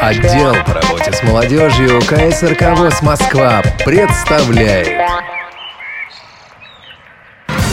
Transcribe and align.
Отдел 0.00 0.54
по 0.64 0.74
работе 0.74 1.12
с 1.12 1.22
молодежью 1.24 2.00
КСРК 2.02 2.78
ВОЗ 2.78 3.02
Москва 3.02 3.62
представляет 3.84 4.88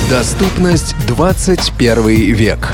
Доступность 0.10 0.96
21 1.06 2.34
век. 2.34 2.74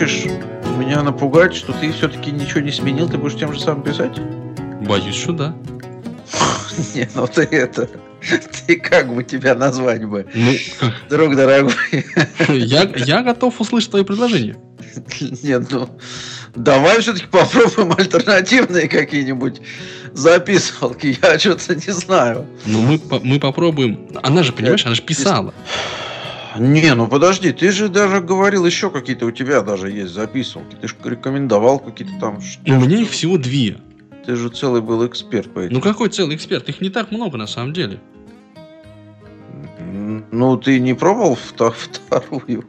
Хочешь 0.00 0.24
меня 0.78 1.02
напугать, 1.02 1.54
что 1.54 1.74
ты 1.74 1.92
все-таки 1.92 2.30
ничего 2.30 2.60
не 2.60 2.72
сменил, 2.72 3.06
ты 3.06 3.18
будешь 3.18 3.38
тем 3.38 3.52
же 3.52 3.60
самым 3.60 3.82
писать? 3.82 4.18
Боюсь, 4.80 5.14
что 5.14 5.32
да. 5.32 5.56
Не, 6.94 7.06
ну 7.14 7.26
ты 7.26 7.42
это... 7.42 7.86
Ты 8.66 8.76
как 8.76 9.14
бы 9.14 9.24
тебя 9.24 9.54
назвать 9.54 10.04
бы, 10.06 10.26
Ну, 10.34 10.52
друг 11.10 11.36
дорогой? 11.36 11.74
я, 12.48 12.90
я 12.96 13.22
готов 13.22 13.60
услышать 13.60 13.90
твои 13.90 14.02
предложения. 14.02 14.56
Нет, 15.42 15.70
ну... 15.70 15.88
Давай 16.54 17.00
все-таки 17.02 17.26
попробуем 17.26 17.92
альтернативные 17.92 18.88
какие-нибудь 18.88 19.60
записывалки. 20.14 21.18
Я 21.22 21.38
что-то 21.38 21.74
не 21.74 21.92
знаю. 21.92 22.46
Ну, 22.64 22.80
мы, 22.80 23.00
мы 23.22 23.38
попробуем. 23.38 24.08
Она 24.22 24.42
же, 24.42 24.52
понимаешь, 24.52 24.84
она 24.86 24.94
же 24.94 25.02
писала. 25.02 25.54
Не, 26.58 26.94
ну 26.94 27.06
подожди, 27.06 27.52
ты 27.52 27.70
же 27.70 27.88
даже 27.88 28.20
говорил 28.20 28.66
еще 28.66 28.90
какие-то 28.90 29.26
у 29.26 29.30
тебя 29.30 29.62
даже 29.62 29.90
есть 29.90 30.12
записывалки. 30.12 30.76
Ты 30.76 30.88
же 30.88 30.96
рекомендовал 31.04 31.78
какие-то 31.78 32.18
там... 32.18 32.38
У 32.66 32.80
меня 32.80 32.98
их 32.98 33.10
всего 33.10 33.38
две. 33.38 33.78
Ты 34.26 34.36
же 34.36 34.48
целый 34.48 34.82
был 34.82 35.06
эксперт 35.06 35.52
по 35.52 35.60
этим. 35.60 35.74
Ну, 35.74 35.80
какой 35.80 36.08
целый 36.08 36.36
эксперт? 36.36 36.68
Их 36.68 36.80
не 36.80 36.90
так 36.90 37.10
много, 37.10 37.38
на 37.38 37.46
самом 37.46 37.72
деле. 37.72 38.00
Ну, 40.30 40.56
ты 40.56 40.78
не 40.80 40.94
пробовал 40.94 41.36
вто- 41.36 41.72
вторую? 41.72 42.64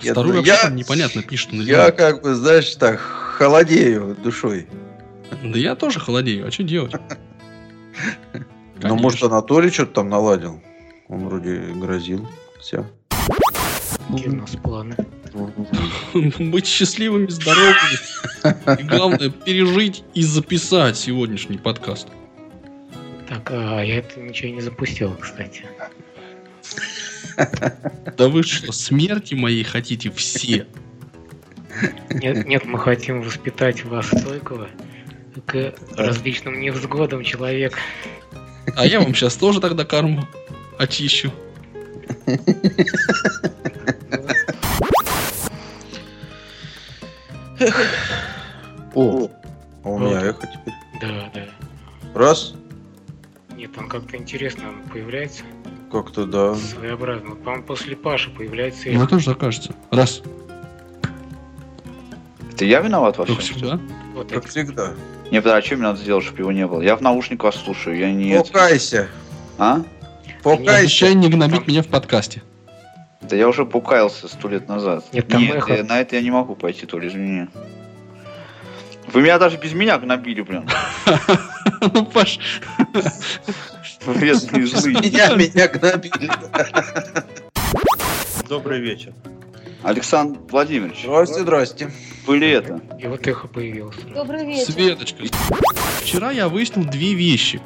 Вторую 0.00 0.34
ну 0.34 0.42
вообще 0.42 0.58
я, 0.64 0.70
непонятно 0.70 1.22
пишет. 1.22 1.52
я 1.52 1.92
как 1.92 2.22
бы, 2.22 2.34
знаешь, 2.34 2.74
так, 2.74 2.98
холодею 2.98 4.16
душой. 4.22 4.66
Да 5.42 5.58
я 5.58 5.74
тоже 5.76 6.00
холодею. 6.00 6.46
А 6.46 6.50
что 6.50 6.62
делать? 6.62 6.92
Ну, 8.82 8.96
может. 8.96 9.22
Анатолий 9.22 9.70
что-то 9.70 9.94
там 9.94 10.10
наладил. 10.10 10.60
Он 11.08 11.28
вроде 11.28 11.58
грозил. 11.74 12.28
Все. 12.60 12.84
Какие 14.08 14.28
у 14.28 14.36
нас 14.36 14.50
планы? 14.62 14.96
Быть 16.38 16.66
счастливыми, 16.66 17.28
здоровыми. 17.28 18.80
И 18.80 18.82
главное, 18.84 19.30
пережить 19.30 20.04
и 20.14 20.22
записать 20.22 20.96
сегодняшний 20.96 21.58
подкаст. 21.58 22.08
Так, 23.28 23.50
а 23.50 23.82
я 23.82 23.98
это 23.98 24.20
ничего 24.20 24.54
не 24.54 24.60
запустил, 24.60 25.14
кстати. 25.16 25.64
Да 28.16 28.28
вы 28.28 28.42
что, 28.42 28.72
смерти 28.72 29.34
моей 29.34 29.62
хотите 29.62 30.10
все? 30.10 30.66
Нет, 32.10 32.46
нет, 32.46 32.64
мы 32.64 32.78
хотим 32.78 33.20
воспитать 33.20 33.84
вас 33.84 34.06
стойкого 34.06 34.68
к 35.44 35.74
различным 35.96 36.58
невзгодам 36.58 37.22
человека. 37.24 37.78
А 38.74 38.86
я 38.86 39.00
вам 39.00 39.14
сейчас 39.14 39.36
тоже 39.36 39.60
тогда 39.60 39.84
карму 39.84 40.26
очищу. 40.78 41.32
О, 48.94 49.28
а 49.84 49.88
у 49.88 49.98
меня 49.98 50.20
эхо 50.22 50.46
теперь. 50.46 50.74
Да, 51.00 51.30
да. 51.34 51.44
Раз, 52.14 52.54
Нет, 53.56 53.72
там 53.74 53.88
как-то 53.88 54.16
интересно 54.16 54.64
появляется. 54.92 55.42
как-то 55.92 56.24
да. 56.26 56.54
Своеобразно. 56.54 57.34
По-моему, 57.36 57.64
после 57.64 57.94
Паши 57.96 58.30
появляется 58.30 58.88
Мне 58.88 58.96
эхо. 58.96 59.06
тоже 59.08 59.26
так 59.26 59.38
кажется. 59.38 59.74
Раз. 59.90 60.22
Это 62.52 62.64
я 62.64 62.80
виноват 62.80 63.18
во 63.18 63.26
Только 63.26 63.42
всем? 63.42 63.58
сюда. 63.58 63.80
Вот 64.14 64.30
Как 64.30 64.44
эти. 64.44 64.48
всегда. 64.50 64.94
Не, 65.30 65.42
подожди, 65.42 65.58
а 65.58 65.66
что 65.66 65.74
мне 65.76 65.84
надо 65.84 65.98
сделать, 66.00 66.24
чтобы 66.24 66.40
его 66.40 66.52
не 66.52 66.66
было? 66.66 66.80
Я 66.80 66.96
в 66.96 67.02
наушниках 67.02 67.54
слушаю, 67.54 67.98
я 67.98 68.10
не... 68.12 68.38
Покайся. 68.42 69.08
А? 69.58 69.82
Покайся. 70.46 70.78
Обещай 70.78 71.14
не 71.14 71.28
гнобить 71.28 71.66
меня 71.66 71.82
в 71.82 71.88
подкасте. 71.88 72.42
Да 73.20 73.34
я 73.34 73.48
уже 73.48 73.64
покаялся 73.66 74.28
сто 74.28 74.48
лет 74.48 74.68
назад. 74.68 75.04
Нет, 75.12 75.26
там 75.26 75.42
Нет, 75.42 75.56
эхо. 75.56 75.74
я- 75.74 75.82
на 75.82 76.00
это 76.00 76.14
я 76.14 76.22
не 76.22 76.30
могу 76.30 76.54
пойти, 76.54 76.86
Толя, 76.86 77.08
извини. 77.08 77.48
Вы 79.12 79.22
меня 79.22 79.38
даже 79.40 79.56
без 79.56 79.72
меня 79.72 79.98
гнобили, 79.98 80.42
блин. 80.42 80.68
Ну, 81.92 82.06
Паш, 82.06 82.38
Вредные 84.06 84.66
злые. 84.66 84.96
Меня, 84.96 85.34
меня 85.34 85.68
гнобили. 85.68 86.30
Добрый 88.48 88.80
вечер. 88.80 89.12
Александр 89.82 90.38
Владимирович, 90.50 91.02
Здрасте, 91.02 91.40
здрасте. 91.40 91.90
были 92.26 92.48
это. 92.48 92.80
И 92.98 93.06
вот 93.06 93.26
эхо 93.26 93.46
появилось. 93.48 93.96
Добрый 94.14 94.46
вечер. 94.46 94.72
Светочка. 94.72 95.24
Вчера 96.00 96.30
я 96.30 96.48
выяснил 96.48 96.84
две 96.84 97.14
вещи. 97.14 97.60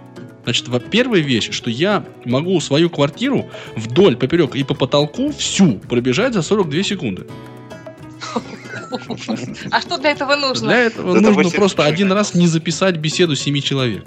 Значит, 0.44 0.68
во- 0.68 0.80
первая 0.80 1.20
вещь, 1.20 1.50
что 1.50 1.70
я 1.70 2.04
могу 2.24 2.58
свою 2.60 2.88
квартиру 2.90 3.50
вдоль, 3.76 4.16
поперек 4.16 4.54
и 4.56 4.64
по 4.64 4.74
потолку 4.74 5.32
всю 5.32 5.74
пробежать 5.78 6.34
за 6.34 6.42
42 6.42 6.82
секунды. 6.82 7.26
А 9.70 9.80
что 9.80 9.98
для 9.98 10.10
этого 10.10 10.34
нужно? 10.36 10.68
Для 10.68 10.78
этого 10.78 11.12
Это 11.12 11.20
нужно 11.20 11.30
80 11.42 11.56
просто 11.56 11.84
один 11.84 12.10
раз 12.12 12.34
не 12.34 12.46
записать 12.46 12.96
беседу 12.96 13.36
семи 13.36 13.62
человек. 13.62 14.04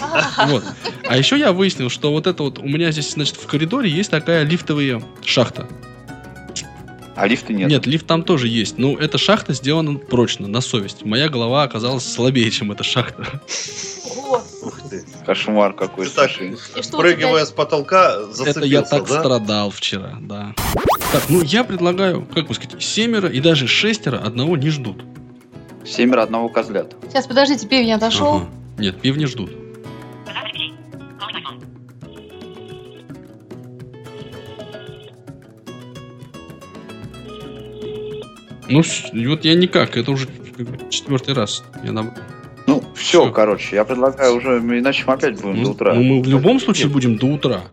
А, 0.00 0.46
Вот. 0.48 0.64
А 1.08 1.16
еще 1.16 1.38
я 1.38 1.52
выяснил, 1.52 1.88
что 1.88 2.10
вот 2.10 2.26
это 2.26 2.42
вот 2.42 2.58
у 2.58 2.66
меня 2.66 2.90
здесь, 2.90 3.12
значит, 3.12 3.36
в 3.36 3.46
коридоре 3.46 3.88
есть 3.88 4.10
такая 4.10 4.44
лифтовая 4.44 5.02
шахта. 5.24 5.68
А 7.16 7.26
лифта 7.28 7.52
нет. 7.52 7.70
Нет, 7.70 7.86
лифт 7.86 8.06
там 8.06 8.22
тоже 8.24 8.48
есть. 8.48 8.76
Но 8.76 8.96
эта 8.98 9.18
шахта 9.18 9.52
сделана 9.54 9.94
прочно, 9.98 10.48
на 10.48 10.60
совесть. 10.60 11.04
Моя 11.04 11.28
голова 11.28 11.62
оказалась 11.62 12.04
слабее, 12.04 12.50
чем 12.50 12.72
эта 12.72 12.82
шахта. 12.82 13.40
Ух 14.24 14.80
ты. 14.90 15.04
Кошмар 15.26 15.72
какой. 15.74 16.06
Ты 16.06 16.14
так, 16.14 16.30
спрыгивая 16.84 17.32
тебя- 17.42 17.46
с 17.46 17.50
потолка, 17.50 18.12
Это 18.14 18.32
зацепился, 18.32 18.66
я 18.66 18.82
так 18.82 19.06
да? 19.06 19.20
страдал 19.20 19.70
вчера, 19.70 20.16
да. 20.20 20.54
Так, 21.12 21.24
ну 21.28 21.42
я 21.42 21.64
предлагаю, 21.64 22.26
как 22.26 22.48
бы 22.48 22.54
сказать, 22.54 22.82
семеро 22.82 23.28
и 23.28 23.40
даже 23.40 23.66
шестеро 23.66 24.18
одного 24.18 24.56
не 24.56 24.70
ждут. 24.70 25.04
Семеро 25.86 26.22
одного 26.22 26.48
козлят. 26.48 26.96
Сейчас, 27.08 27.26
подождите, 27.26 27.66
пивень 27.68 27.92
отошел. 27.92 28.36
Ага. 28.36 28.48
Нет, 28.78 29.00
пивни 29.00 29.26
ждут. 29.26 29.50
Ну, 38.68 38.82
вот 39.28 39.44
я 39.44 39.54
никак, 39.54 39.96
это 39.96 40.10
уже 40.10 40.28
четвертый 40.90 41.34
раз. 41.34 41.62
Я 41.82 41.92
Ну, 41.92 42.12
все, 43.04 43.30
короче, 43.30 43.76
я 43.76 43.84
предлагаю 43.84 44.34
уже, 44.36 44.58
иначе 44.58 45.04
мы 45.06 45.12
опять 45.12 45.38
будем 45.38 45.56
до 45.56 45.60
Ну, 45.60 45.70
утра. 45.72 45.92
ну, 45.94 46.02
мы 46.02 46.22
в 46.22 46.26
любом 46.26 46.58
случае 46.58 46.88
будем 46.88 47.16
до 47.18 47.26
утра. 47.26 47.64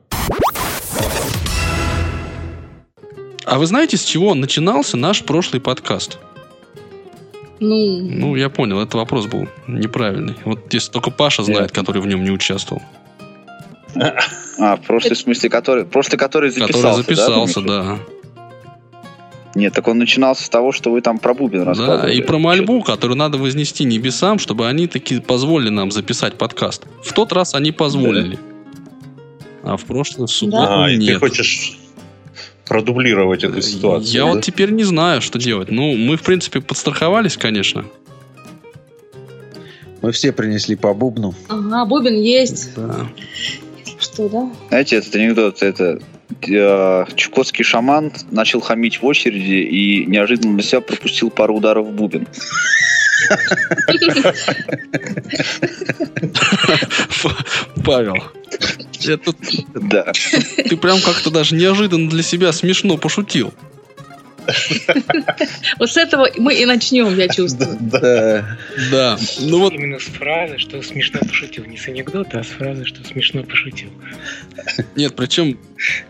А 3.45 3.57
вы 3.57 3.65
знаете, 3.65 3.95
с 3.95 4.03
чего 4.03 4.35
начинался 4.35 4.97
наш 4.97 5.23
прошлый 5.23 5.61
подкаст? 5.61 6.19
Ну, 7.61 8.01
Ну, 8.01 8.35
я 8.35 8.49
понял, 8.49 8.81
это 8.81 8.97
вопрос 8.97 9.27
был 9.27 9.47
неправильный. 9.67 10.35
Вот 10.43 10.65
здесь 10.67 10.89
только 10.89 11.11
Паша 11.11 11.43
знает, 11.43 11.71
который 11.71 12.01
в 12.01 12.07
нем 12.07 12.25
не 12.25 12.31
участвовал. 12.31 12.81
А, 14.59 14.77
прошлый, 14.77 15.15
в 15.15 15.19
смысле, 15.19 15.49
который, 15.49 15.85
прошлый, 15.85 16.19
который 16.19 16.49
записался, 16.49 17.03
который 17.03 17.15
записался, 17.15 17.61
да? 17.61 17.99
Да. 19.53 19.59
Нет, 19.59 19.73
так 19.73 19.87
он 19.87 19.97
начинался 19.97 20.43
с 20.43 20.49
того, 20.49 20.71
что 20.71 20.91
вы 20.91 21.01
там 21.01 21.17
про 21.19 21.33
Бубен 21.33 21.59
Да, 21.59 21.65
рассказывали. 21.65 22.15
и 22.15 22.21
про 22.21 22.37
мольбу, 22.37 22.81
которую 22.81 23.17
надо 23.17 23.37
вознести 23.37 23.83
небесам, 23.83 24.39
чтобы 24.39 24.67
они 24.67 24.87
таки 24.87 25.19
позволили 25.19 25.69
нам 25.69 25.91
записать 25.91 26.35
подкаст. 26.37 26.85
В 27.03 27.13
тот 27.13 27.31
раз 27.33 27.55
они 27.55 27.71
позволили. 27.71 28.39
А 29.63 29.77
в 29.77 29.85
прошлую 29.85 30.27
субботу 30.27 30.71
А, 30.71 30.89
и 30.89 30.97
ты 30.97 31.03
нет. 31.03 31.19
хочешь 31.19 31.77
продублировать 32.65 33.43
эту 33.43 33.61
ситуацию. 33.61 34.13
Я 34.13 34.25
да? 34.25 34.31
вот 34.33 34.43
теперь 34.43 34.71
не 34.71 34.83
знаю, 34.83 35.21
что 35.21 35.37
делать. 35.37 35.69
Ну, 35.69 35.95
мы, 35.95 36.15
в 36.17 36.21
принципе, 36.23 36.61
подстраховались, 36.61 37.37
конечно. 37.37 37.85
Мы 40.01 40.11
все 40.13 40.31
принесли 40.31 40.75
по 40.75 40.93
бубну. 40.93 41.35
Ага, 41.47 41.85
бубен 41.85 42.15
есть. 42.15 42.73
Да. 42.75 43.07
Что, 43.99 44.29
да? 44.29 44.51
Знаете, 44.69 44.95
этот 44.95 45.13
анекдот, 45.15 45.61
это 45.61 45.99
э, 46.49 47.05
чукотский 47.15 47.63
шаман 47.63 48.11
начал 48.31 48.61
хамить 48.61 49.01
в 49.01 49.05
очереди 49.05 49.61
и 49.61 50.05
неожиданно 50.05 50.55
для 50.55 50.63
себя 50.63 50.81
пропустил 50.81 51.29
пару 51.29 51.55
ударов 51.55 51.87
в 51.87 51.91
бубен. 51.91 52.27
Павел, 57.83 58.23
это 59.05 59.33
Да. 59.73 60.11
ты 60.69 60.77
прям 60.77 60.99
как-то 61.01 61.31
даже 61.31 61.55
неожиданно 61.55 62.09
для 62.09 62.23
себя 62.23 62.51
смешно 62.51 62.97
пошутил. 62.97 63.53
Вот 65.79 65.89
с 65.89 65.97
этого 65.97 66.29
мы 66.37 66.53
и 66.55 66.65
начнем, 66.65 67.17
я 67.17 67.27
чувствую. 67.27 67.77
Да. 67.91 68.57
Да. 68.91 69.17
Ну 69.39 69.59
вот, 69.59 69.73
Именно 69.73 69.99
с 69.99 70.03
фразы, 70.03 70.57
что 70.57 70.81
смешно 70.81 71.19
пошутил. 71.19 71.65
Не 71.65 71.77
с 71.77 71.87
анекдота, 71.87 72.39
а 72.39 72.43
с 72.43 72.47
фразы, 72.47 72.85
что 72.85 73.03
смешно 73.05 73.43
пошутил. 73.43 73.89
нет, 74.95 75.15
причем, 75.15 75.57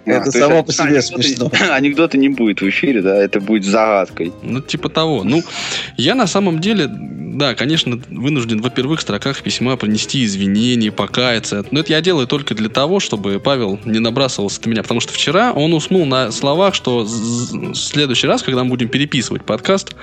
Это 0.05 0.19
то 0.19 0.25
есть 0.25 0.38
само 0.38 0.63
по 0.63 0.71
себе 0.71 1.01
смешно. 1.01 1.51
Анекдота 1.71 2.17
не 2.17 2.29
будет 2.29 2.61
в 2.61 2.69
эфире, 2.69 3.01
да, 3.01 3.15
это 3.15 3.39
будет 3.39 3.63
загадкой. 3.65 4.31
ну, 4.43 4.61
типа 4.61 4.89
того. 4.89 5.23
Ну, 5.23 5.41
я 5.97 6.15
на 6.15 6.27
самом 6.27 6.59
деле, 6.59 6.88
да, 6.89 7.55
конечно, 7.55 7.99
вынужден 8.09 8.61
в 8.61 8.69
первых 8.69 9.01
строках 9.01 9.41
письма 9.41 9.75
принести 9.77 10.23
извинения, 10.25 10.91
покаяться. 10.91 11.65
Но 11.71 11.79
это 11.79 11.93
я 11.93 12.01
делаю 12.01 12.27
только 12.27 12.53
для 12.55 12.69
того, 12.69 12.99
чтобы 12.99 13.39
Павел 13.39 13.79
не 13.85 13.99
набрасывался 13.99 14.61
на 14.65 14.71
меня. 14.71 14.81
Потому 14.83 14.99
что 14.99 15.13
вчера 15.13 15.53
он 15.53 15.73
уснул 15.73 16.05
на 16.05 16.31
словах, 16.31 16.75
что 16.75 17.03
в 17.03 17.75
следующий 17.75 18.27
раз, 18.31 18.44
когда 18.44 18.63
мы 18.63 18.69
будем 18.72 18.88
переписывать 18.89 19.44
подкаст, 19.44 19.95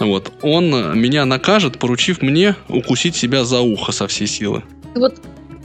вот, 0.00 0.32
он 0.42 0.98
меня 0.98 1.24
накажет, 1.24 1.78
поручив 1.78 2.20
мне 2.22 2.56
укусить 2.68 3.14
себя 3.14 3.44
за 3.44 3.60
ухо 3.60 3.92
со 3.92 4.06
всей 4.08 4.26
силы. 4.26 4.62
Вот 4.94 5.14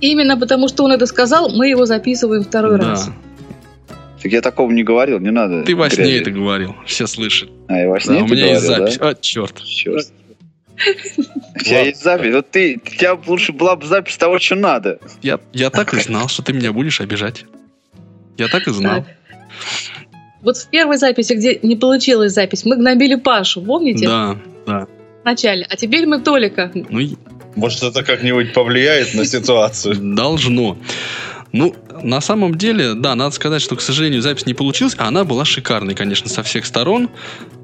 именно 0.01 0.37
потому, 0.37 0.67
что 0.67 0.83
он 0.83 0.91
это 0.91 1.05
сказал, 1.07 1.49
мы 1.49 1.67
его 1.69 1.85
записываем 1.85 2.43
второй 2.43 2.77
Да. 2.79 2.89
раз. 2.89 3.09
Так 4.21 4.31
я 4.33 4.41
такого 4.41 4.69
не 4.71 4.83
говорил, 4.83 5.19
не 5.19 5.31
надо. 5.31 5.63
Ты 5.63 5.75
во 5.75 5.89
сне 5.89 6.17
это 6.17 6.29
говорил, 6.29 6.75
все 6.85 7.07
слышат. 7.07 7.49
А, 7.69 7.77
я 7.79 7.87
во 7.87 7.95
Да, 7.95 7.99
сне 8.01 8.21
у 8.21 8.25
это 8.25 8.33
меня 8.33 8.45
есть 8.47 8.65
говорил, 8.65 8.85
запись. 8.85 8.97
да? 8.99 9.07
А, 9.09 9.15
черт. 9.15 9.63
Черт. 9.63 10.07
У 11.55 11.59
тебя 11.59 11.81
есть 11.81 12.03
запись. 12.03 12.33
Вот 12.33 12.51
ты, 12.51 12.81
у 12.85 12.89
тебя 12.89 13.17
лучше 13.27 13.51
была 13.53 13.75
бы 13.77 13.85
запись 13.85 14.17
того, 14.17 14.37
что 14.39 14.55
надо. 14.55 14.99
Я, 15.21 15.39
я 15.53 15.69
так 15.69 15.93
и 15.93 15.99
знал, 16.01 16.27
что 16.27 16.41
ты 16.43 16.53
меня 16.53 16.71
будешь 16.73 16.99
обижать. 17.01 17.45
Я 18.37 18.47
так 18.47 18.67
и 18.67 18.71
знал. 18.71 19.05
Вот 20.41 20.57
в 20.57 20.69
первой 20.69 20.97
записи, 20.97 21.33
где 21.33 21.59
не 21.61 21.75
получилась 21.75 22.33
запись, 22.33 22.65
мы 22.65 22.77
гнобили 22.77 23.15
Пашу, 23.15 23.61
помните? 23.61 24.07
Да, 24.07 24.37
да. 24.65 24.87
Вначале. 25.23 25.65
А 25.69 25.75
теперь 25.75 26.05
мы 26.05 26.21
Толика. 26.21 26.71
Ну, 26.73 27.01
Может, 27.55 27.83
это 27.83 28.03
как-нибудь 28.03 28.53
повлияет 28.53 29.13
на 29.13 29.25
ситуацию? 29.25 29.95
должно. 30.15 30.77
Ну, 31.51 31.75
на 32.03 32.21
самом 32.21 32.55
деле, 32.55 32.93
да, 32.93 33.15
надо 33.15 33.33
сказать, 33.33 33.61
что, 33.61 33.75
к 33.75 33.81
сожалению, 33.81 34.21
запись 34.21 34.45
не 34.45 34.53
получилась, 34.53 34.95
а 34.97 35.07
она 35.07 35.25
была 35.25 35.45
шикарной, 35.45 35.95
конечно, 35.95 36.29
со 36.29 36.43
всех 36.43 36.65
сторон. 36.65 37.09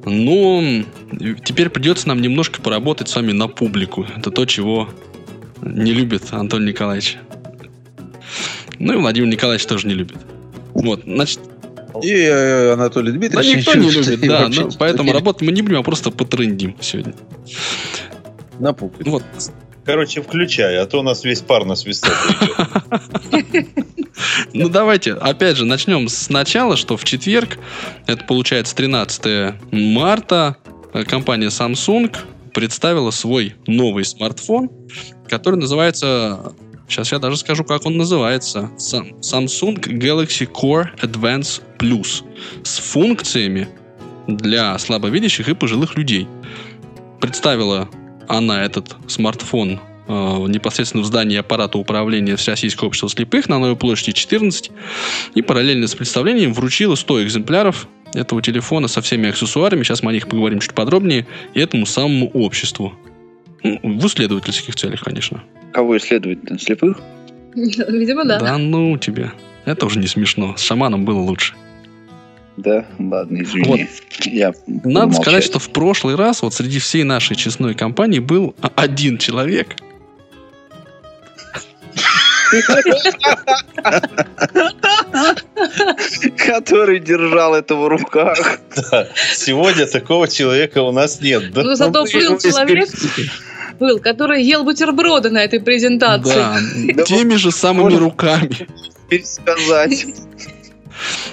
Но 0.04 0.84
теперь 1.44 1.70
придется 1.70 2.08
нам 2.08 2.22
немножко 2.22 2.62
поработать 2.62 3.10
с 3.10 3.16
вами 3.16 3.32
на 3.32 3.48
публику. 3.48 4.06
Это 4.18 4.32
то, 4.32 4.46
чего 4.46 4.90
не 5.62 5.94
любит 5.94 6.24
Антон 6.32 6.66
Николаевич. 6.66 7.18
Ну 8.80 8.94
и 8.94 8.98
Владимир 8.98 9.30
Николаевич 9.30 9.66
тоже 9.66 9.88
не 9.88 9.94
любит. 9.94 10.18
Вот, 10.74 11.04
значит, 11.06 11.40
И 12.04 12.12
э, 12.12 12.74
Анатолий 12.74 13.12
да 13.12 13.18
Дмитриевич 13.18 13.58
никто 13.58 13.78
не 13.78 13.92
чувствует, 13.92 14.22
любит, 14.22 14.30
да, 14.30 14.48
ну, 14.50 14.70
поэтому 14.78 15.14
работать 15.14 15.42
мы 15.42 15.52
не 15.52 15.62
будем, 15.62 15.80
а 15.80 15.84
просто 15.84 16.12
потрындим 16.12 16.76
сегодня. 16.82 17.14
на 18.60 18.74
публику. 18.74 19.10
Вот, 19.10 19.24
Короче, 19.86 20.24
включай, 20.24 20.78
а 20.78 20.88
то 20.88 21.00
у 21.00 21.04
нас 21.04 21.24
весь 21.24 21.42
пар 21.42 21.64
на 21.66 21.76
свисток. 21.76 22.14
Ну, 24.54 24.70
давайте, 24.70 25.14
опять 25.14 25.58
же, 25.58 25.66
начнем 25.66 26.08
сначала, 26.08 26.78
что 26.78 26.98
в 26.98 27.04
четверг, 27.04 27.60
это 28.08 28.24
получается 28.24 28.76
13 28.76 29.56
марта, 29.72 30.58
э, 30.94 31.04
компания 31.04 31.48
Samsung 31.48 32.16
представила 32.54 33.12
свой 33.12 33.56
новый 33.68 34.06
смартфон, 34.06 34.72
который 35.28 35.60
называется... 35.60 36.54
Сейчас 36.88 37.12
я 37.12 37.20
даже 37.20 37.38
скажу, 37.38 37.64
как 37.64 37.86
он 37.86 37.98
называется. 37.98 38.72
Sam- 38.78 39.20
Samsung 39.22 39.80
Galaxy 39.80 40.50
Core 40.50 40.88
Advance 41.02 41.62
Plus. 41.78 42.24
С 42.64 42.78
функциями 42.80 43.68
для 44.28 44.78
слабовидящих 44.78 45.50
и 45.50 45.54
пожилых 45.54 45.96
людей. 45.98 46.28
Представила 47.20 47.90
она 48.28 48.64
этот 48.64 48.96
смартфон 49.08 49.80
э, 50.08 50.12
непосредственно 50.48 51.04
в 51.04 51.08
здании 51.08 51.38
аппарата 51.38 51.78
управления 51.78 52.36
Всероссийского 52.36 52.88
общества 52.88 53.10
слепых 53.10 53.50
на 53.50 53.60
Новой 53.60 53.76
площади 53.76 54.12
14 54.14 54.72
и 55.36 55.42
параллельно 55.42 55.88
с 55.88 55.96
представлением 55.96 56.54
вручила 56.54 56.96
100 56.96 57.24
экземпляров 57.24 57.88
этого 58.14 58.42
телефона 58.42 58.88
со 58.88 59.02
всеми 59.02 59.30
аксессуарами, 59.30 59.84
сейчас 59.84 60.02
мы 60.02 60.12
о 60.12 60.14
них 60.14 60.28
поговорим 60.28 60.60
чуть 60.60 60.74
подробнее, 60.74 61.28
и 61.54 61.60
этому 61.60 61.86
самому 61.86 62.30
обществу. 62.30 62.94
Ну, 63.64 63.80
В 63.84 64.08
исследовательских 64.08 64.76
целях, 64.76 65.02
конечно. 65.02 65.44
Кого 65.76 65.98
исследовать 65.98 66.40
слепых? 66.62 67.02
Видимо, 67.54 68.24
да. 68.24 68.58
ну 68.58 68.98
тебе. 68.98 69.34
Это 69.66 69.86
уже 69.88 70.00
не 70.00 70.08
смешно. 70.08 70.56
С 70.56 70.62
шаманом 70.62 71.04
было 71.04 71.20
лучше. 71.20 71.54
Да, 72.56 72.86
ладно, 72.98 73.42
извини. 73.44 73.90
Я 74.22 74.54
буду 74.68 74.90
Надо 74.90 75.08
молчать. 75.08 75.22
сказать, 75.22 75.44
что 75.44 75.60
в 75.60 75.70
прошлый 75.72 76.16
раз 76.16 76.44
вот 76.44 76.54
среди 76.54 76.80
всей 76.80 77.04
нашей 77.04 77.36
честной 77.36 77.74
компании 77.74 78.20
был 78.20 78.56
один 78.78 79.18
человек, 79.18 79.76
Который 86.38 87.00
держал 87.00 87.54
это 87.54 87.76
в 87.76 87.86
руках. 87.90 88.60
Да. 88.92 89.10
Сегодня 89.34 89.88
такого 89.88 90.30
человека 90.30 90.82
у 90.84 90.94
нас 90.94 91.20
нет. 91.20 91.52
да? 91.52 91.64
Ну, 91.64 91.76
зато 91.76 92.02
Ну, 92.02 92.06
ты 92.06 92.30
был 92.30 92.40
человек. 92.40 92.90
Был, 93.78 94.00
который 94.00 94.44
ел 94.44 94.64
бутерброды 94.64 95.30
на 95.30 95.44
этой 95.44 95.60
презентации. 95.60 96.94
да, 96.94 97.04
теми 97.06 97.36
же 97.36 97.52
самыми 97.52 97.96
руками. 97.96 98.68
Пересказать. 99.10 100.06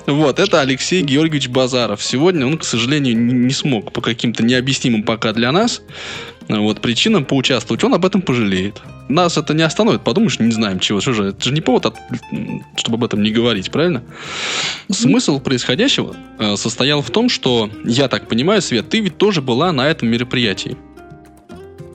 Вот, 0.06 0.40
это 0.40 0.60
Алексей 0.60 1.02
Георгиевич 1.02 1.48
Базаров. 1.48 2.02
Сегодня 2.02 2.46
он, 2.46 2.58
к 2.58 2.64
сожалению, 2.64 3.16
не 3.16 3.52
смог 3.52 3.92
по 3.92 4.00
каким-то 4.00 4.42
необъяснимым 4.42 5.04
пока 5.04 5.32
для 5.32 5.52
нас 5.52 5.82
э, 6.48 6.56
вот, 6.58 6.80
причинам 6.80 7.24
поучаствовать. 7.24 7.84
Он 7.84 7.94
об 7.94 8.04
этом 8.04 8.22
пожалеет. 8.22 8.82
Нас 9.08 9.38
это 9.38 9.54
не 9.54 9.62
остановит. 9.62 10.02
Подумаешь, 10.02 10.40
не 10.40 10.50
знаем 10.50 10.80
чего. 10.80 11.00
Что 11.00 11.12
же, 11.12 11.24
это 11.26 11.44
же 11.44 11.52
не 11.52 11.60
повод, 11.60 11.86
от- 11.86 11.96
чтобы 12.76 12.96
об 12.96 13.04
этом 13.04 13.22
не 13.22 13.30
говорить, 13.30 13.70
правильно? 13.70 14.02
Смысл 14.90 15.38
происходящего 15.38 16.16
э, 16.40 16.56
состоял 16.56 17.00
в 17.00 17.10
том, 17.10 17.28
что, 17.28 17.70
я 17.84 18.08
так 18.08 18.28
понимаю, 18.28 18.60
Свет, 18.62 18.88
ты 18.88 18.98
ведь 18.98 19.16
тоже 19.16 19.42
была 19.42 19.70
на 19.72 19.88
этом 19.88 20.08
мероприятии. 20.08 20.76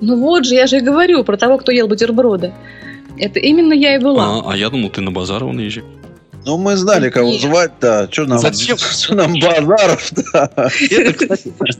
Ну 0.01 0.17
вот 0.17 0.45
же, 0.45 0.55
я 0.55 0.67
же 0.67 0.77
и 0.77 0.81
говорю 0.81 1.23
про 1.23 1.37
того, 1.37 1.57
кто 1.57 1.71
ел 1.71 1.87
бутерброды. 1.87 2.53
Это 3.17 3.39
именно 3.39 3.73
я 3.73 3.95
и 3.95 3.99
была. 3.99 4.41
А, 4.45 4.51
а 4.53 4.57
я 4.57 4.69
думал, 4.69 4.89
ты 4.89 5.01
на 5.01 5.11
Базарова 5.11 5.51
наезжай. 5.51 5.83
Ну, 6.45 6.57
мы 6.57 6.77
знали, 6.77 7.09
кого 7.09 7.33
звать-то. 7.33 8.07
Что 8.09 8.25
нам, 8.25 8.39
Зачем? 8.39 8.77
что 8.77 9.15
нам 9.15 9.33
Базаров-то? 9.33 10.69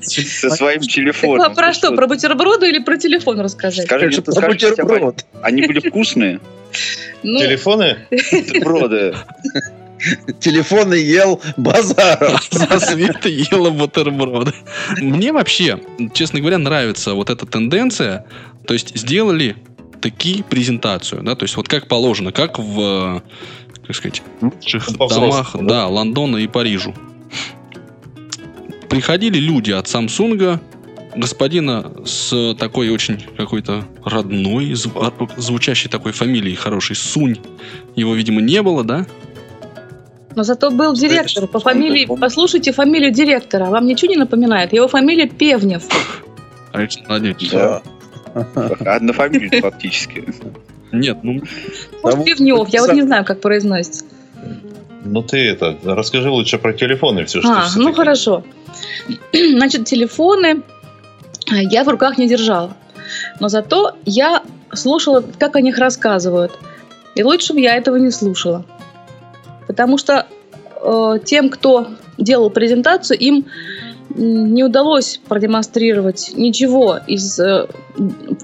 Со 0.02 0.50
своим 0.50 0.82
Так, 0.82 0.90
телефоном. 0.90 1.42
а 1.42 1.50
про 1.52 1.74
что? 1.74 1.96
Про 1.96 2.08
бутерброды 2.08 2.68
или 2.68 2.80
про 2.80 2.98
телефон 2.98 3.40
рассказать? 3.40 3.86
Скажи, 3.86 4.12
же 4.12 4.22
про 4.22 4.48
бутерброд. 4.50 5.26
Они 5.42 5.66
были 5.66 5.80
вкусные? 5.88 6.42
Ну, 7.24 7.40
Телефоны? 7.40 7.98
Бутерброды. 8.10 9.16
Телефон 10.40 10.94
и 10.94 11.00
ел 11.00 11.42
Базаров. 11.58 12.48
За 12.52 12.80
Света 12.80 13.30
ела 13.30 13.70
бутерброды. 13.70 14.54
Мне 14.98 15.32
вообще, 15.34 15.80
честно 16.14 16.40
говоря, 16.40 16.58
нравится 16.58 17.14
вот 17.14 17.30
эта 17.30 17.46
тенденция. 17.46 18.26
То 18.66 18.74
есть 18.74 18.96
сделали 18.98 19.56
такие 20.02 20.44
презентацию, 20.44 21.24
да, 21.24 21.36
то 21.36 21.44
есть 21.44 21.58
вот 21.58 21.68
как 21.68 21.88
положено, 21.88 22.32
как 22.32 22.60
в, 22.60 23.24
как 23.86 23.96
сказать, 23.96 24.22
лучших 24.42 24.92
домах, 24.98 25.52
да? 25.56 25.62
да, 25.64 25.88
Лондона 25.88 26.38
и 26.38 26.48
Парижу. 26.48 26.94
Приходили 28.90 29.38
люди 29.38 29.72
от 29.72 29.88
Самсунга, 29.88 30.62
господина 31.16 31.92
с 32.06 32.56
такой 32.56 32.90
очень 32.90 33.24
какой-то 33.36 33.86
родной, 34.04 34.72
зв- 34.74 35.32
звучащей 35.38 35.90
такой 35.90 36.12
фамилией 36.12 36.56
хорошей, 36.56 36.96
Сунь. 36.96 37.38
Его, 37.96 38.14
видимо, 38.14 38.42
не 38.42 38.62
было, 38.62 38.84
да? 38.84 39.06
Но 40.38 40.44
зато 40.44 40.70
был 40.70 40.94
директор 40.94 41.48
по 41.48 41.60
фамилии... 41.60 42.06
Послушайте 42.06 42.72
фамилию 42.72 43.12
директора. 43.12 43.66
Вам 43.66 43.88
ничего 43.88 44.12
не 44.12 44.18
напоминает? 44.18 44.72
Его 44.72 44.88
фамилия 44.88 45.28
Певнев. 45.28 45.84
Владимирович. 46.72 47.50
Да. 47.50 47.82
Одна 48.86 49.14
фамилия 49.14 49.62
фактически. 49.62 50.26
Нет, 50.92 51.18
ну, 51.24 51.42
Может, 52.04 52.24
Певнев. 52.24 52.70
Я 52.70 52.82
вот 52.82 52.94
не 52.94 53.02
знаю, 53.02 53.26
как 53.26 53.42
произносится. 53.42 54.06
Ну 55.04 55.24
ты 55.24 55.40
это, 55.40 55.76
расскажи 55.84 56.30
лучше 56.30 56.60
про 56.60 56.72
телефоны 56.72 57.26
все, 57.26 57.42
что 57.42 57.50
А, 57.50 57.68
ну 57.76 57.92
хорошо. 57.94 58.44
Значит, 59.34 59.86
телефоны 59.86 60.62
э, 61.52 61.64
я 61.64 61.84
в 61.84 61.88
руках 61.88 62.20
не 62.20 62.28
держала. 62.28 62.78
Но 63.40 63.48
зато 63.48 63.96
я 64.06 64.44
слушала, 64.72 65.24
как 65.40 65.56
о 65.56 65.62
них 65.62 65.80
рассказывают. 65.80 66.52
И 67.16 67.24
лучше 67.24 67.54
бы 67.54 67.62
я 67.62 67.76
этого 67.76 67.96
не 67.96 68.12
слушала. 68.12 68.66
Потому 69.68 69.98
что 69.98 70.26
э, 70.82 71.20
тем, 71.24 71.50
кто 71.50 71.88
делал 72.18 72.50
презентацию, 72.50 73.20
им 73.20 73.46
не 74.16 74.64
удалось 74.64 75.20
продемонстрировать 75.28 76.32
ничего 76.36 77.00
из 77.08 77.40
э, 77.40 77.68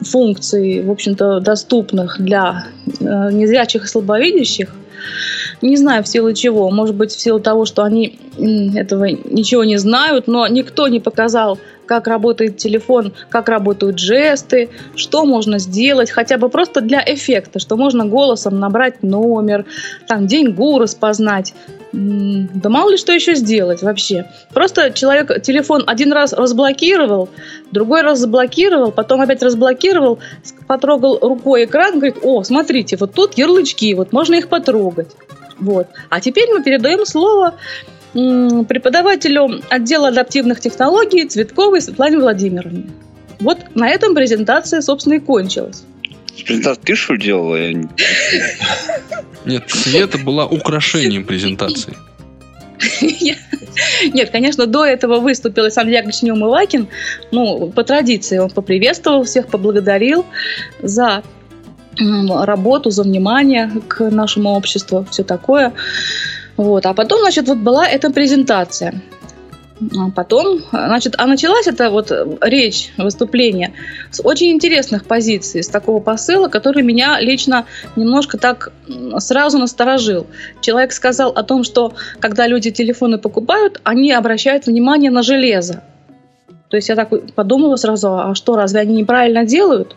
функций, 0.01 0.83
в 0.83 0.91
общем-то, 0.91 1.39
доступных 1.39 2.19
для 2.19 2.67
э, 2.99 3.03
незрячих 3.31 3.85
и 3.85 3.87
слабовидящих. 3.87 4.75
Не 5.61 5.77
знаю 5.77 6.03
в 6.03 6.07
силу 6.07 6.33
чего. 6.33 6.69
Может 6.69 6.95
быть, 6.95 7.11
в 7.11 7.19
силу 7.19 7.39
того, 7.39 7.65
что 7.65 7.83
они 7.83 8.19
этого 8.37 9.05
ничего 9.05 9.63
не 9.63 9.77
знают, 9.77 10.27
но 10.27 10.47
никто 10.47 10.87
не 10.87 10.99
показал, 10.99 11.57
как 11.85 12.07
работает 12.07 12.57
телефон, 12.57 13.13
как 13.29 13.49
работают 13.49 13.99
жесты, 13.99 14.69
что 14.95 15.25
можно 15.25 15.59
сделать, 15.59 16.11
хотя 16.11 16.37
бы 16.37 16.49
просто 16.49 16.81
для 16.81 17.03
эффекта, 17.05 17.59
что 17.59 17.75
можно 17.77 18.05
голосом 18.05 18.59
набрать 18.59 19.03
номер, 19.03 19.65
там 20.07 20.27
деньгу 20.27 20.79
распознать. 20.79 21.53
Да 21.91 22.69
мало 22.69 22.91
ли 22.91 22.97
что 22.97 23.13
еще 23.13 23.35
сделать 23.35 23.83
вообще. 23.83 24.25
Просто 24.51 24.91
человек 24.91 25.43
телефон 25.43 25.83
один 25.85 26.11
раз 26.11 26.33
разблокировал, 26.33 27.29
другой 27.71 28.01
раз 28.01 28.19
заблокировал, 28.19 28.91
потом 28.91 29.21
опять 29.21 29.43
разблокировал, 29.43 30.19
потрогал 30.67 31.19
рукой 31.19 31.65
экран, 31.65 31.95
говорит, 31.95 32.17
о, 32.23 32.43
смотрите, 32.43 32.97
вот 32.97 33.13
тут 33.13 33.37
ярлычки, 33.37 33.93
вот 33.93 34.11
можно 34.11 34.35
их 34.35 34.49
потрогать. 34.49 35.11
Вот. 35.59 35.87
А 36.09 36.19
теперь 36.19 36.49
мы 36.51 36.63
передаем 36.63 37.05
слово 37.05 37.53
преподавателю 38.13 39.61
отдела 39.69 40.09
адаптивных 40.09 40.59
технологий 40.59 41.25
Цветковой 41.25 41.81
Светлане 41.81 42.19
Владимировне. 42.19 42.85
Вот 43.39 43.75
на 43.75 43.89
этом 43.89 44.13
презентация, 44.13 44.81
собственно, 44.81 45.15
и 45.15 45.19
кончилась. 45.19 45.83
Презентацию 46.45 46.83
ты 46.85 46.95
что 46.95 47.15
делала? 47.15 47.57
Нет, 49.45 49.69
Света 49.69 50.17
была 50.17 50.45
украшением 50.45 51.25
презентации. 51.25 51.95
Нет, 54.13 54.29
конечно, 54.29 54.65
до 54.65 54.85
этого 54.85 55.19
выступил 55.19 55.63
Александр 55.63 55.91
Яковлевич 55.91 56.21
Неумывакин. 56.21 56.87
Ну, 57.31 57.71
по 57.71 57.83
традиции 57.83 58.37
он 58.37 58.49
поприветствовал 58.49 59.23
всех, 59.23 59.47
поблагодарил 59.47 60.25
за 60.81 61.23
работу, 61.97 62.89
за 62.89 63.03
внимание 63.03 63.69
к 63.87 64.09
нашему 64.09 64.51
обществу, 64.51 65.05
все 65.11 65.23
такое. 65.23 65.73
Вот. 66.57 66.85
А 66.85 66.93
потом, 66.93 67.19
значит, 67.21 67.47
вот 67.47 67.57
была 67.57 67.87
эта 67.87 68.11
презентация. 68.11 69.01
А 69.97 70.11
потом, 70.15 70.59
значит, 70.71 71.15
а 71.17 71.25
началась 71.25 71.67
эта 71.67 71.89
вот 71.89 72.11
речь, 72.41 72.91
выступление 72.97 73.73
с 74.11 74.21
очень 74.23 74.51
интересных 74.51 75.05
позиций, 75.05 75.63
с 75.63 75.67
такого 75.67 75.99
посыла, 75.99 76.47
который 76.47 76.83
меня 76.83 77.19
лично 77.19 77.65
немножко 77.95 78.37
так 78.37 78.71
сразу 79.17 79.57
насторожил. 79.57 80.27
Человек 80.61 80.93
сказал 80.93 81.31
о 81.31 81.43
том, 81.43 81.63
что 81.63 81.93
когда 82.19 82.47
люди 82.47 82.71
телефоны 82.71 83.17
покупают, 83.17 83.81
они 83.83 84.11
обращают 84.11 84.67
внимание 84.67 85.11
на 85.11 85.23
железо. 85.23 85.83
То 86.69 86.77
есть 86.77 86.89
я 86.89 86.95
так 86.95 87.09
подумала 87.33 87.75
сразу, 87.75 88.13
а 88.13 88.35
что, 88.35 88.55
разве 88.55 88.79
они 88.79 88.95
неправильно 88.95 89.43
делают? 89.43 89.95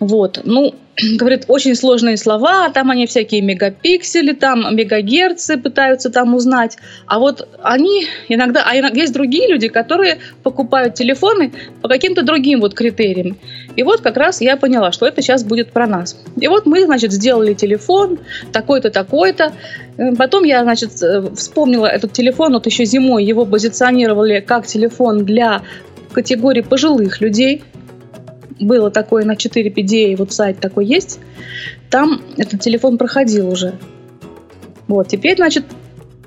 Вот, 0.00 0.40
ну, 0.44 0.74
говорит, 1.16 1.44
очень 1.48 1.74
сложные 1.74 2.16
слова, 2.16 2.68
там 2.70 2.90
они 2.90 3.06
всякие 3.06 3.40
мегапиксели, 3.40 4.32
там 4.32 4.74
мегагерцы 4.74 5.56
пытаются 5.56 6.10
там 6.10 6.34
узнать. 6.34 6.76
А 7.06 7.18
вот 7.18 7.48
они 7.62 8.06
иногда, 8.28 8.64
а 8.64 8.78
иногда 8.78 9.00
есть 9.00 9.12
другие 9.12 9.48
люди, 9.48 9.68
которые 9.68 10.18
покупают 10.42 10.94
телефоны 10.94 11.52
по 11.82 11.88
каким-то 11.88 12.22
другим 12.22 12.60
вот 12.60 12.74
критериям. 12.74 13.38
И 13.76 13.82
вот 13.82 14.00
как 14.00 14.16
раз 14.16 14.40
я 14.40 14.56
поняла, 14.56 14.92
что 14.92 15.06
это 15.06 15.22
сейчас 15.22 15.44
будет 15.44 15.72
про 15.72 15.86
нас. 15.86 16.16
И 16.40 16.48
вот 16.48 16.66
мы, 16.66 16.84
значит, 16.84 17.12
сделали 17.12 17.54
телефон 17.54 18.18
такой-то, 18.52 18.90
такой-то. 18.90 19.52
Э, 19.96 20.14
потом 20.16 20.44
я, 20.44 20.62
значит, 20.62 21.02
э, 21.02 21.28
вспомнила 21.34 21.86
этот 21.86 22.12
телефон, 22.12 22.52
вот 22.54 22.66
еще 22.66 22.84
зимой 22.84 23.24
его 23.24 23.46
позиционировали 23.46 24.40
как 24.40 24.66
телефон 24.66 25.24
для 25.24 25.62
категории 26.12 26.62
пожилых 26.62 27.20
людей, 27.20 27.62
было 28.58 28.90
такое 28.90 29.24
на 29.24 29.36
4 29.36 29.70
PDA, 29.70 30.16
вот 30.16 30.32
сайт 30.32 30.60
такой 30.60 30.86
есть, 30.86 31.20
там 31.90 32.22
этот 32.36 32.60
телефон 32.60 32.98
проходил 32.98 33.48
уже. 33.50 33.74
Вот, 34.86 35.08
теперь, 35.08 35.36
значит, 35.36 35.64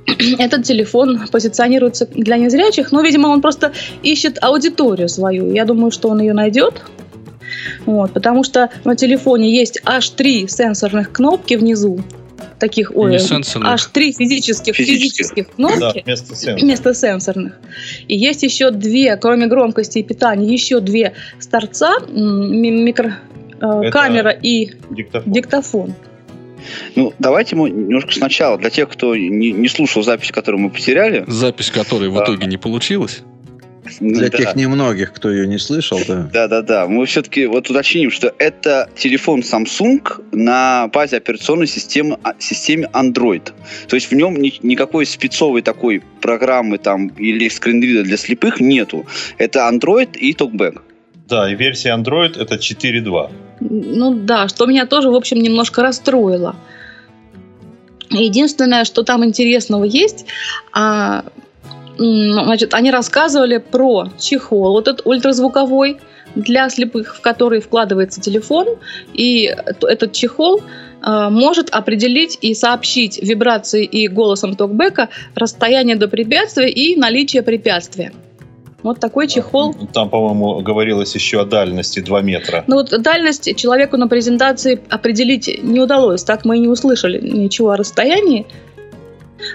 этот 0.40 0.64
телефон 0.64 1.28
позиционируется 1.32 2.06
для 2.06 2.38
незрячих, 2.38 2.92
но, 2.92 3.02
видимо, 3.02 3.28
он 3.28 3.42
просто 3.42 3.74
ищет 4.04 4.38
аудиторию 4.42 5.10
свою. 5.10 5.52
Я 5.52 5.66
думаю, 5.66 5.92
что 5.92 6.10
он 6.10 6.20
ее 6.22 6.34
найдет. 6.34 6.82
Вот, 7.86 8.14
потому 8.14 8.44
что 8.44 8.70
на 8.86 8.96
телефоне 8.96 9.54
есть 9.54 9.82
аж 9.84 10.10
три 10.12 10.48
сенсорных 10.48 11.12
кнопки 11.12 11.56
внизу, 11.56 12.02
таких, 12.60 12.92
ой, 12.96 13.18
аж 13.64 13.86
три 13.88 14.14
физических, 14.14 14.76
физических, 14.76 14.76
физических 14.76 15.50
кнопки 15.56 15.80
да, 15.80 15.94
вместо, 16.06 16.36
сенсорных. 16.36 16.62
вместо 16.62 16.94
сенсорных. 16.94 17.60
И 18.08 18.16
есть 18.16 18.44
еще 18.44 18.72
две, 18.72 19.16
кроме 19.18 19.48
громкости 19.48 20.00
и 20.00 20.04
питания, 20.04 20.52
еще 20.52 20.80
две 20.80 21.14
с 21.40 21.48
торца, 21.48 21.96
микро, 22.10 23.18
э, 23.60 23.90
камера 23.92 24.32
и 24.32 24.72
диктофон. 24.90 25.34
диктофон. 25.34 25.96
Ну, 26.96 27.14
давайте 27.20 27.56
мы 27.56 27.70
немножко 27.70 28.14
сначала, 28.14 28.58
для 28.58 28.70
тех, 28.70 28.90
кто 28.90 29.16
не, 29.16 29.52
не 29.52 29.68
слушал 29.68 30.04
запись, 30.04 30.32
которую 30.32 30.62
мы 30.62 30.70
потеряли. 30.70 31.24
Запись 31.28 31.72
которой 31.72 32.10
в 32.10 32.18
итоге 32.20 32.46
не 32.46 32.58
получилась. 32.58 33.24
Для 34.00 34.30
да. 34.30 34.38
тех 34.38 34.56
немногих, 34.56 35.14
кто 35.14 35.30
ее 35.30 35.48
не 35.48 35.58
слышал, 35.58 36.00
да. 36.08 36.30
Да, 36.32 36.48
да, 36.48 36.62
да. 36.62 36.88
Мы 36.88 37.06
все-таки 37.06 37.46
вот 37.46 37.70
уточним, 37.70 38.12
что 38.12 38.34
это 38.38 38.90
телефон 38.96 39.42
Samsung 39.42 40.02
на 40.32 40.88
базе 40.88 41.18
операционной 41.18 41.68
системы, 41.68 42.18
а, 42.24 42.34
системе 42.40 42.90
Android. 42.94 43.52
То 43.88 43.96
есть 43.96 44.12
в 44.12 44.16
нем 44.16 44.36
ни, 44.42 44.54
никакой 44.62 45.06
спецовой 45.06 45.62
такой 45.62 46.04
программы 46.22 46.78
там 46.78 47.08
или 47.08 47.50
скринрида 47.50 48.04
для 48.04 48.18
слепых 48.18 48.60
нету. 48.60 49.06
Это 49.38 49.70
Android 49.72 50.18
и 50.18 50.34
TalkBack. 50.34 50.82
Да, 51.28 51.50
и 51.50 51.56
версия 51.56 51.96
Android 51.96 52.40
это 52.40 52.56
4.2. 52.56 53.32
Ну 53.62 54.14
да, 54.16 54.48
что 54.48 54.66
меня 54.66 54.86
тоже, 54.86 55.10
в 55.10 55.16
общем, 55.16 55.38
немножко 55.38 55.82
расстроило. 55.82 56.56
Единственное, 58.10 58.84
что 58.84 59.04
там 59.04 59.24
интересного 59.24 59.86
есть, 59.86 60.26
а, 60.74 61.24
значит, 62.02 62.74
они 62.74 62.92
рассказывали 62.92 63.58
про 63.58 64.10
чехол, 64.20 64.74
вот 64.74 64.88
этот 64.88 65.06
ультразвуковой 65.06 65.98
для 66.36 66.70
слепых, 66.70 67.16
в 67.16 67.22
который 67.22 67.62
вкладывается 67.62 68.22
телефон, 68.22 68.68
и 69.14 69.54
этот 69.82 70.14
чехол 70.14 70.62
э, 70.62 71.28
может 71.30 71.70
определить 71.70 72.38
и 72.42 72.54
сообщить 72.54 73.22
вибрации 73.22 73.84
и 73.84 74.08
голосом 74.08 74.56
токбека 74.56 75.10
расстояние 75.36 75.96
до 75.96 76.08
препятствия 76.08 76.70
и 76.70 76.96
наличие 76.96 77.44
препятствия. 77.44 78.14
Вот 78.84 79.00
такой 79.00 79.28
чехол. 79.28 79.76
Там, 79.94 80.10
по-моему, 80.10 80.62
говорилось 80.62 81.14
еще 81.14 81.42
о 81.42 81.46
дальности 81.46 82.00
2 82.00 82.22
метра. 82.22 82.64
Ну 82.68 82.78
вот 82.78 82.90
дальность 83.02 83.56
человеку 83.56 83.98
на 83.98 84.08
презентации 84.08 84.82
определить 84.90 85.62
не 85.62 85.80
удалось. 85.80 86.24
Так 86.24 86.46
мы 86.46 86.58
и 86.58 86.60
не 86.60 86.68
услышали 86.68 87.20
ничего 87.22 87.72
о 87.72 87.78
расстоянии. 87.78 88.48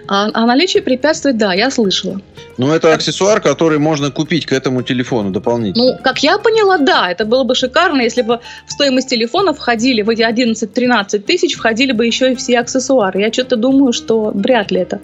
А, 0.08 0.28
а 0.32 0.46
наличие 0.46 0.82
препятствий, 0.82 1.32
да, 1.32 1.54
я 1.54 1.70
слышала. 1.70 2.20
Ну, 2.58 2.72
это 2.72 2.94
аксессуар, 2.94 3.40
который 3.40 3.78
можно 3.78 4.10
купить 4.10 4.46
к 4.46 4.52
этому 4.52 4.82
телефону 4.82 5.30
дополнительно. 5.30 5.92
Ну, 5.92 5.98
как 6.02 6.22
я 6.22 6.38
поняла, 6.38 6.78
да, 6.78 7.10
это 7.10 7.24
было 7.24 7.44
бы 7.44 7.54
шикарно, 7.54 8.02
если 8.02 8.22
бы 8.22 8.40
в 8.66 8.72
стоимость 8.72 9.08
телефона 9.08 9.52
входили, 9.52 10.02
в 10.02 10.10
эти 10.10 10.22
11-13 10.22 11.18
тысяч, 11.18 11.54
входили 11.56 11.92
бы 11.92 12.06
еще 12.06 12.32
и 12.32 12.34
все 12.34 12.58
аксессуары. 12.58 13.20
Я 13.20 13.32
что-то 13.32 13.56
думаю, 13.56 13.92
что 13.92 14.32
вряд 14.34 14.70
ли 14.70 14.80
это 14.80 15.00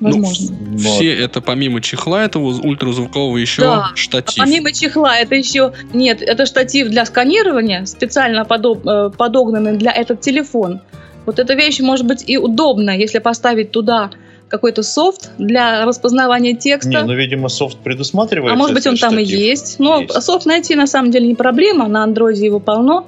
возможно. 0.00 0.56
Ну, 0.70 0.78
все 0.78 1.14
это 1.14 1.40
помимо 1.40 1.80
чехла 1.80 2.24
этого 2.24 2.46
ультразвукового 2.46 3.36
еще 3.36 3.62
да, 3.62 3.90
штатив. 3.94 4.38
А 4.38 4.44
помимо 4.44 4.72
чехла 4.72 5.18
это 5.18 5.34
еще 5.34 5.72
нет, 5.92 6.22
это 6.22 6.46
штатив 6.46 6.88
для 6.88 7.04
сканирования, 7.04 7.84
специально 7.84 8.44
подоб, 8.44 8.86
э, 8.86 9.10
подогнанный 9.16 9.76
для 9.76 9.92
этот 9.92 10.20
телефон. 10.20 10.80
Вот 11.30 11.38
эта 11.38 11.54
вещь 11.54 11.78
может 11.78 12.06
быть 12.06 12.24
и 12.28 12.36
удобна, 12.38 12.90
если 12.90 13.20
поставить 13.20 13.70
туда 13.70 14.10
какой-то 14.48 14.82
софт 14.82 15.30
для 15.38 15.84
распознавания 15.84 16.56
текста. 16.56 16.90
Не, 16.90 17.04
ну, 17.04 17.14
видимо, 17.14 17.48
софт 17.48 17.78
предусматривается. 17.78 18.54
А 18.54 18.58
может 18.58 18.74
быть, 18.74 18.84
он 18.88 18.96
там 18.96 19.16
и 19.16 19.22
есть. 19.22 19.78
Но 19.78 20.00
есть. 20.00 20.22
софт 20.24 20.44
найти 20.44 20.74
на 20.74 20.88
самом 20.88 21.12
деле 21.12 21.28
не 21.28 21.36
проблема. 21.36 21.86
На 21.86 22.02
андроиде 22.02 22.46
его 22.46 22.58
полно. 22.58 23.06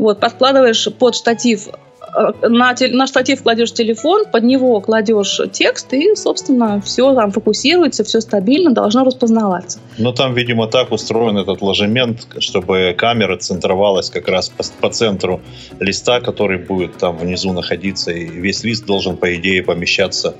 Вот, 0.00 0.18
подкладываешь 0.18 0.88
под 0.98 1.14
штатив 1.14 1.68
на, 2.14 2.74
на 2.78 3.06
штатив 3.06 3.42
кладешь 3.42 3.72
телефон, 3.72 4.26
под 4.30 4.44
него 4.44 4.80
кладешь 4.80 5.40
текст, 5.52 5.92
и, 5.92 6.14
собственно, 6.14 6.80
все 6.80 7.14
там 7.14 7.30
фокусируется, 7.30 8.04
все 8.04 8.20
стабильно, 8.20 8.72
должно 8.72 9.04
распознаваться. 9.04 9.78
Но 9.98 10.12
там, 10.12 10.34
видимо, 10.34 10.66
так 10.66 10.92
устроен 10.92 11.38
этот 11.38 11.62
ложемент, 11.62 12.26
чтобы 12.38 12.94
камера 12.96 13.36
центровалась 13.36 14.10
как 14.10 14.28
раз 14.28 14.50
по, 14.50 14.64
по 14.80 14.90
центру 14.90 15.40
листа, 15.80 16.20
который 16.20 16.58
будет 16.58 16.98
там 16.98 17.16
внизу 17.16 17.52
находиться, 17.52 18.12
и 18.12 18.24
весь 18.26 18.62
лист 18.64 18.84
должен, 18.84 19.16
по 19.16 19.34
идее, 19.34 19.62
помещаться 19.62 20.34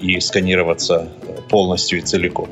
и 0.00 0.20
сканироваться 0.20 1.08
полностью 1.48 1.98
и 1.98 2.02
целиком. 2.02 2.48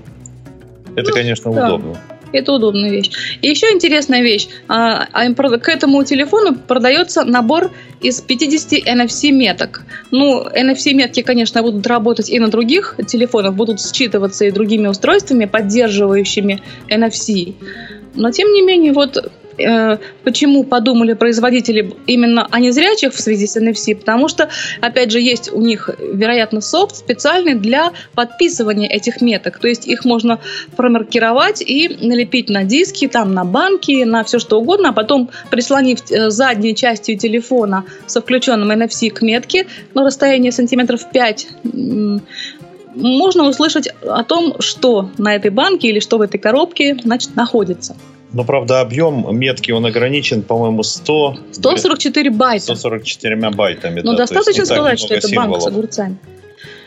Это, 0.97 1.11
ну, 1.11 1.15
конечно, 1.15 1.53
да. 1.53 1.67
удобно. 1.67 1.99
Это 2.35 2.53
удобная 2.53 2.91
вещь. 2.91 3.11
И 3.43 3.49
еще 3.49 3.67
интересная 3.73 4.21
вещь. 4.21 4.49
А, 4.67 5.07
а 5.13 5.33
к 5.33 5.69
этому 5.69 6.03
телефону 6.03 6.57
продается 6.57 7.25
набор 7.25 7.71
из 8.01 8.21
50 8.21 8.73
NFC-меток. 8.87 9.83
Ну, 10.11 10.43
NFC-метки, 10.43 11.23
конечно, 11.23 11.63
будут 11.63 11.87
работать 11.87 12.29
и 12.29 12.41
на 12.41 12.49
других 12.49 12.97
телефонах, 13.07 13.55
будут 13.55 13.79
считываться 13.79 14.45
и 14.47 14.51
другими 14.51 14.89
устройствами, 14.89 15.45
поддерживающими 15.45 16.61
NFC. 16.89 17.55
Но, 18.17 18.33
тем 18.33 18.53
не 18.53 18.63
менее, 18.63 18.93
вот 18.93 19.33
почему 20.25 20.65
подумали 20.65 21.13
производители 21.13 21.95
именно 22.07 22.47
о 22.51 22.61
незрячих 22.61 23.13
в 23.13 23.21
связи 23.21 23.47
с 23.47 23.57
NFC? 23.57 23.97
Потому 23.97 24.29
что, 24.29 24.49
опять 24.81 25.11
же, 25.11 25.21
есть 25.21 25.53
у 25.53 25.61
них, 25.61 25.91
вероятно, 25.99 26.61
софт 26.61 26.97
специальный 26.97 27.55
для 27.55 27.93
подписывания 28.15 28.89
этих 28.89 29.21
меток. 29.21 29.59
То 29.59 29.69
есть 29.69 29.87
их 29.87 30.05
можно 30.05 30.41
промаркировать 30.77 31.63
и 31.63 31.89
налепить 32.01 32.49
на 32.49 32.65
диски, 32.65 33.09
там, 33.09 33.35
на 33.35 33.45
банки, 33.45 34.05
на 34.05 34.25
все 34.25 34.39
что 34.39 34.61
угодно, 34.61 34.91
а 34.91 34.93
потом, 34.93 35.31
прислонив 35.51 36.01
э, 36.11 36.31
задней 36.31 36.75
частью 36.75 37.19
телефона 37.19 37.85
со 38.07 38.21
включенным 38.21 38.71
NFC 38.71 39.11
к 39.11 39.23
метке 39.23 39.67
на 39.95 40.05
расстоянии 40.05 40.51
сантиметров 40.51 41.11
5, 41.13 41.49
можно 42.95 43.49
услышать 43.49 43.89
о 44.03 44.23
том, 44.25 44.57
что 44.61 45.11
на 45.19 45.35
этой 45.35 45.51
банке 45.51 45.89
или 45.89 46.01
что 46.01 46.19
в 46.19 46.21
этой 46.21 46.39
коробке 46.39 46.97
значит, 47.03 47.37
находится. 47.37 47.97
Но, 48.35 48.45
правда, 48.45 48.81
объем 48.81 49.27
метки, 49.39 49.71
он 49.71 49.87
ограничен, 49.87 50.43
по-моему, 50.43 50.83
100... 50.83 51.39
144 51.53 52.31
байта. 52.31 52.75
144 52.75 53.51
байтами. 53.51 54.01
Но 54.01 54.13
да, 54.13 54.19
достаточно 54.19 54.65
сказать, 54.67 54.99
что 54.99 55.15
это 55.15 55.29
символов. 55.29 55.51
банк 55.51 55.63
с 55.63 55.67
огурцами. 55.69 56.17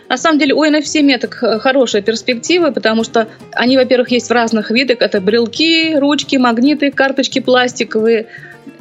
На 0.09 0.17
самом 0.17 0.39
деле 0.39 0.53
у 0.53 0.63
NFC 0.63 1.01
меток 1.01 1.35
хорошая 1.61 2.01
перспектива, 2.01 2.71
потому 2.71 3.03
что 3.03 3.27
они, 3.53 3.77
во-первых, 3.77 4.11
есть 4.11 4.29
в 4.29 4.31
разных 4.31 4.71
видах. 4.71 5.01
Это 5.01 5.19
брелки, 5.21 5.95
ручки, 5.95 6.35
магниты, 6.37 6.91
карточки 6.91 7.39
пластиковые, 7.39 8.27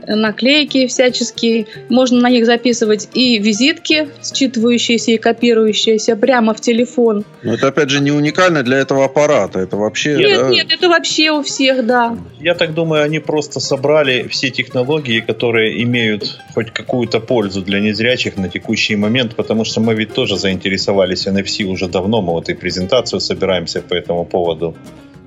наклейки 0.07 0.87
всяческие. 0.87 1.67
Можно 1.89 2.21
на 2.21 2.31
них 2.31 2.47
записывать 2.47 3.09
и 3.15 3.39
визитки, 3.39 4.09
считывающиеся 4.23 5.13
и 5.13 5.19
копирующиеся 5.19 6.17
прямо 6.17 6.55
в 6.55 6.61
телефон. 6.61 7.25
Но 7.43 7.55
это, 7.55 7.69
опять 7.69 7.91
же, 7.91 8.01
не 8.01 8.11
уникально 8.11 8.63
для 8.63 8.79
этого 8.79 9.05
аппарата. 9.05 9.61
Это 9.61 9.77
вообще... 9.77 10.17
Нет, 10.17 10.41
да? 10.41 10.49
нет, 10.49 10.67
это 10.73 10.89
вообще 10.89 11.31
у 11.31 11.43
всех, 11.43 11.87
да. 11.87 12.17
Я 12.41 12.55
так 12.55 12.75
думаю, 12.75 13.03
они 13.03 13.19
просто 13.19 13.61
собрали 13.61 14.29
все 14.29 14.51
технологии, 14.51 15.21
которые 15.21 15.83
имеют 15.83 16.39
хоть 16.55 16.71
какую-то 16.71 17.21
пользу 17.21 17.63
для 17.63 17.81
незрячих 17.81 18.37
на 18.37 18.49
текущий 18.49 18.97
момент, 18.97 19.35
потому 19.35 19.65
что 19.65 19.81
мы 19.81 19.95
ведь 19.95 20.13
тоже 20.13 20.37
заинтересовались 20.37 21.27
NFC 21.27 21.65
уже 21.65 21.89
давно. 21.89 22.23
Мы 22.23 22.33
вот 22.33 22.49
и 22.49 22.55
презентацию 22.55 23.21
собираемся 23.21 23.81
по 23.81 23.95
этому 23.95 24.25
поводу 24.25 24.75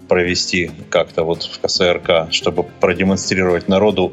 провести 0.10 0.72
как-то 0.90 1.24
вот 1.24 1.44
в 1.44 1.60
КСРК, 1.62 2.32
чтобы 2.32 2.64
продемонстрировать 2.82 3.70
народу 3.70 4.12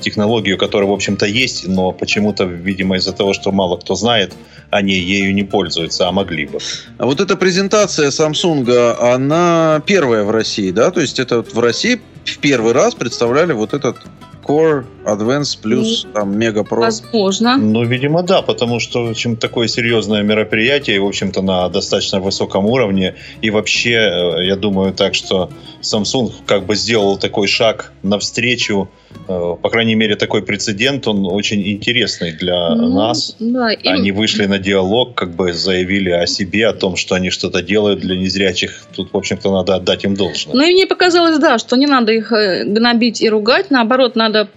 технологию, 0.00 0.56
которая, 0.56 0.88
в 0.88 0.92
общем-то, 0.92 1.26
есть, 1.26 1.68
но 1.68 1.92
почему-то, 1.92 2.44
видимо, 2.44 2.96
из-за 2.96 3.12
того, 3.12 3.34
что 3.34 3.52
мало 3.52 3.76
кто 3.76 3.94
знает, 3.94 4.32
они 4.70 4.94
ею 4.94 5.34
не 5.34 5.42
пользуются, 5.42 6.08
а 6.08 6.12
могли 6.12 6.46
бы. 6.46 6.60
А 6.96 7.06
вот 7.06 7.20
эта 7.20 7.36
презентация 7.36 8.10
Samsung, 8.10 8.96
она 8.98 9.82
первая 9.84 10.22
в 10.24 10.30
России, 10.30 10.70
да? 10.70 10.90
То 10.90 11.00
есть 11.00 11.18
это 11.18 11.42
в 11.42 11.58
России 11.58 12.00
в 12.24 12.38
первый 12.38 12.72
раз 12.72 12.94
представляли 12.94 13.52
вот 13.52 13.74
этот 13.74 13.96
Core, 14.44 14.84
Advance 15.04 15.58
плюс 15.60 16.04
ну, 16.04 16.12
там 16.12 16.38
Mega 16.38 16.66
Pro. 16.66 16.80
Возможно. 16.80 17.56
Ну, 17.56 17.84
видимо, 17.84 18.22
да, 18.22 18.42
потому 18.42 18.80
что, 18.80 19.04
в 19.04 19.10
общем, 19.10 19.36
такое 19.36 19.68
серьезное 19.68 20.22
мероприятие, 20.22 20.96
и, 20.96 20.98
в 20.98 21.06
общем-то, 21.06 21.42
на 21.42 21.68
достаточно 21.68 22.20
высоком 22.20 22.66
уровне. 22.66 23.14
И 23.42 23.50
вообще, 23.50 23.92
э, 23.92 24.46
я 24.46 24.56
думаю 24.56 24.92
так, 24.92 25.14
что 25.14 25.50
Samsung 25.80 26.32
как 26.46 26.66
бы 26.66 26.76
сделал 26.76 27.18
такой 27.18 27.46
шаг 27.48 27.92
навстречу 28.02 28.88
Э, 29.28 29.56
по 29.60 29.70
крайней 29.70 29.94
мере, 29.94 30.16
такой 30.16 30.42
прецедент, 30.42 31.06
он 31.06 31.26
очень 31.26 31.66
интересный 31.68 32.32
для 32.32 32.74
ну, 32.74 32.94
нас. 32.94 33.36
Да, 33.38 33.72
им... 33.72 33.92
Они 33.92 34.12
вышли 34.12 34.46
на 34.46 34.58
диалог, 34.58 35.14
как 35.14 35.34
бы 35.34 35.52
заявили 35.52 36.10
о 36.10 36.26
себе, 36.26 36.68
о 36.68 36.72
том, 36.72 36.96
что 36.96 37.14
они 37.14 37.30
что-то 37.30 37.62
делают 37.62 38.00
для 38.00 38.16
незрячих. 38.16 38.82
Тут, 38.94 39.12
в 39.12 39.16
общем-то, 39.16 39.52
надо 39.52 39.76
отдать 39.76 40.04
им 40.04 40.14
должное. 40.14 40.54
Ну 40.54 40.62
и 40.62 40.72
мне 40.72 40.86
показалось, 40.86 41.38
да, 41.38 41.58
что 41.58 41.76
не 41.76 41.86
надо 41.86 42.12
их 42.12 42.32
э, 42.32 42.64
гнобить 42.64 43.20
и 43.20 43.28
ругать, 43.28 43.70
наоборот, 43.70 44.16
надо 44.16 44.48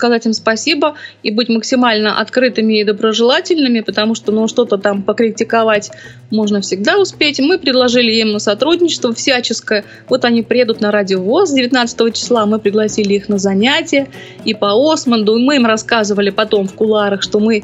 сказать 0.00 0.24
им 0.24 0.32
спасибо 0.32 0.94
и 1.22 1.30
быть 1.30 1.50
максимально 1.50 2.18
открытыми 2.18 2.80
и 2.80 2.84
доброжелательными, 2.84 3.80
потому 3.80 4.14
что, 4.14 4.32
ну, 4.32 4.48
что-то 4.48 4.78
там 4.78 5.02
покритиковать 5.02 5.90
можно 6.30 6.62
всегда 6.62 6.98
успеть. 6.98 7.38
Мы 7.38 7.58
предложили 7.58 8.12
им 8.12 8.32
на 8.32 8.38
сотрудничество 8.38 9.12
всяческое. 9.12 9.84
Вот 10.08 10.24
они 10.24 10.42
приедут 10.42 10.80
на 10.80 10.90
радио 10.90 11.20
ВОЗ 11.20 11.52
19 11.52 12.14
числа, 12.14 12.46
мы 12.46 12.58
пригласили 12.58 13.14
их 13.14 13.28
на 13.28 13.38
занятия 13.38 14.08
и 14.46 14.54
по 14.54 14.70
Османду. 14.90 15.38
Мы 15.38 15.56
им 15.56 15.66
рассказывали 15.66 16.30
потом 16.30 16.66
в 16.66 16.72
куларах, 16.72 17.22
что 17.22 17.40
мы 17.40 17.62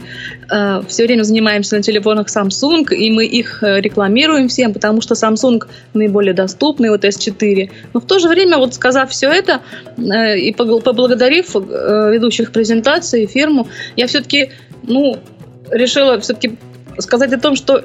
э, 0.51 0.83
все 0.89 1.05
время 1.07 1.23
занимаемся 1.23 1.77
на 1.77 1.83
телефонах 1.83 2.27
Samsung, 2.27 2.95
и 2.95 3.11
мы 3.11 3.25
их 3.25 3.63
э, 3.63 3.81
рекламируем 3.81 4.49
всем, 4.49 4.75
потому 4.75 5.01
что 5.01 5.15
Samsung 5.15 5.63
наиболее 5.95 6.35
доступный, 6.35 6.91
вот 6.91 7.05
S4. 7.05 7.71
Но 7.95 8.01
в 8.01 8.05
то 8.05 8.19
же 8.19 8.29
время, 8.29 8.59
вот 8.59 8.75
сказав 8.75 9.11
все 9.11 9.31
это 9.31 9.63
э, 9.97 10.39
и 10.39 10.53
поблагодарив 10.53 11.57
э, 11.57 12.11
ведущих 12.17 12.53
презентаций, 12.53 13.27
фирму, 13.27 13.69
я 13.97 14.07
все-таки, 14.07 14.51
ну, 14.83 15.19
решила 15.71 16.19
все-таки 16.19 16.57
сказать 16.99 17.33
о 17.33 17.39
том, 17.39 17.57
что 17.57 17.85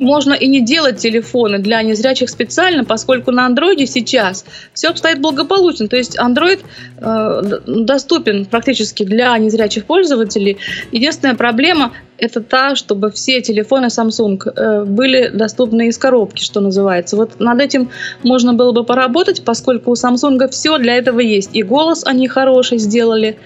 можно 0.00 0.34
и 0.34 0.46
не 0.46 0.60
делать 0.60 0.98
телефоны 0.98 1.58
для 1.58 1.82
незрячих 1.82 2.30
специально, 2.30 2.84
поскольку 2.84 3.30
на 3.30 3.46
андроиде 3.46 3.86
сейчас 3.86 4.44
все 4.72 4.88
обстоит 4.88 5.20
благополучно. 5.20 5.88
То 5.88 5.96
есть 5.96 6.18
Android 6.18 6.60
э, 6.98 7.60
доступен 7.66 8.46
практически 8.46 9.04
для 9.04 9.36
незрячих 9.38 9.84
пользователей. 9.84 10.58
Единственная 10.92 11.34
проблема 11.34 11.92
это 12.18 12.40
та, 12.40 12.74
чтобы 12.74 13.10
все 13.10 13.40
телефоны 13.40 13.86
Samsung 13.86 14.40
э, 14.44 14.84
были 14.84 15.28
доступны 15.28 15.88
из 15.88 15.98
коробки, 15.98 16.42
что 16.42 16.60
называется. 16.60 17.16
Вот 17.16 17.38
над 17.38 17.60
этим 17.60 17.90
можно 18.22 18.54
было 18.54 18.72
бы 18.72 18.84
поработать, 18.84 19.44
поскольку 19.44 19.92
у 19.92 19.94
Samsung 19.94 20.48
все 20.50 20.78
для 20.78 20.96
этого 20.96 21.20
есть. 21.20 21.50
И 21.52 21.62
голос 21.62 22.04
они 22.04 22.28
хороший 22.28 22.78
сделали, 22.78 23.38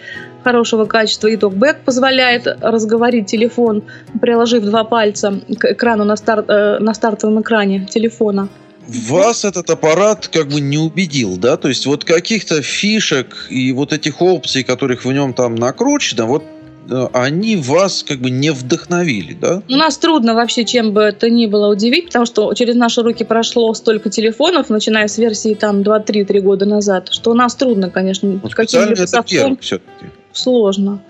хорошего 0.43 0.85
качества, 0.85 1.29
и 1.29 1.37
токбэк 1.37 1.85
позволяет 1.85 2.47
разговорить 2.61 3.27
телефон, 3.27 3.83
приложив 4.21 4.65
два 4.65 4.85
пальца 4.85 5.41
к 5.59 5.73
экрану 5.73 6.05
на, 6.05 6.17
старт, 6.17 6.47
э, 6.49 6.79
на 6.79 6.95
стартовом 6.95 7.41
экране 7.41 7.87
телефона. 7.91 8.49
Вас 8.89 9.45
этот 9.45 9.71
аппарат 9.71 10.29
как 10.29 10.49
бы 10.49 10.61
не 10.61 10.79
убедил, 10.79 11.37
да? 11.37 11.57
То 11.57 11.69
есть 11.69 11.87
вот 11.87 12.05
каких-то 12.05 12.63
фишек 12.63 13.47
и 13.49 13.73
вот 13.73 13.93
этих 13.93 14.21
опций, 14.21 14.65
которых 14.65 15.05
в 15.05 15.13
нем 15.13 15.35
там 15.35 15.55
накручено, 15.55 16.27
вот 16.27 16.45
э, 16.91 17.07
они 17.13 17.57
вас 17.57 18.03
как 18.03 18.19
бы 18.19 18.31
не 18.31 18.51
вдохновили, 18.51 19.35
да? 19.35 19.63
У 19.69 19.77
нас 19.77 19.99
трудно 19.99 20.35
вообще 20.35 20.65
чем 20.65 20.93
бы 20.93 21.03
это 21.03 21.31
ни 21.31 21.47
было 21.47 21.71
удивить, 21.71 22.07
потому 22.07 22.27
что 22.27 22.53
через 22.55 22.75
наши 22.75 23.03
руки 23.03 23.25
прошло 23.25 23.73
столько 23.75 24.11
телефонов, 24.11 24.69
начиная 24.69 25.07
с 25.07 25.17
версии 25.17 25.55
там 25.55 25.83
2-3-3 25.83 26.41
года 26.41 26.67
назад, 26.67 27.09
что 27.13 27.31
у 27.31 27.35
нас 27.35 27.55
трудно, 27.55 27.89
конечно, 27.89 28.41
ну, 28.43 28.51
каким-либо 28.51 29.07
софтом. 29.07 29.59
все-таки 29.59 30.07
сложно. 30.33 31.01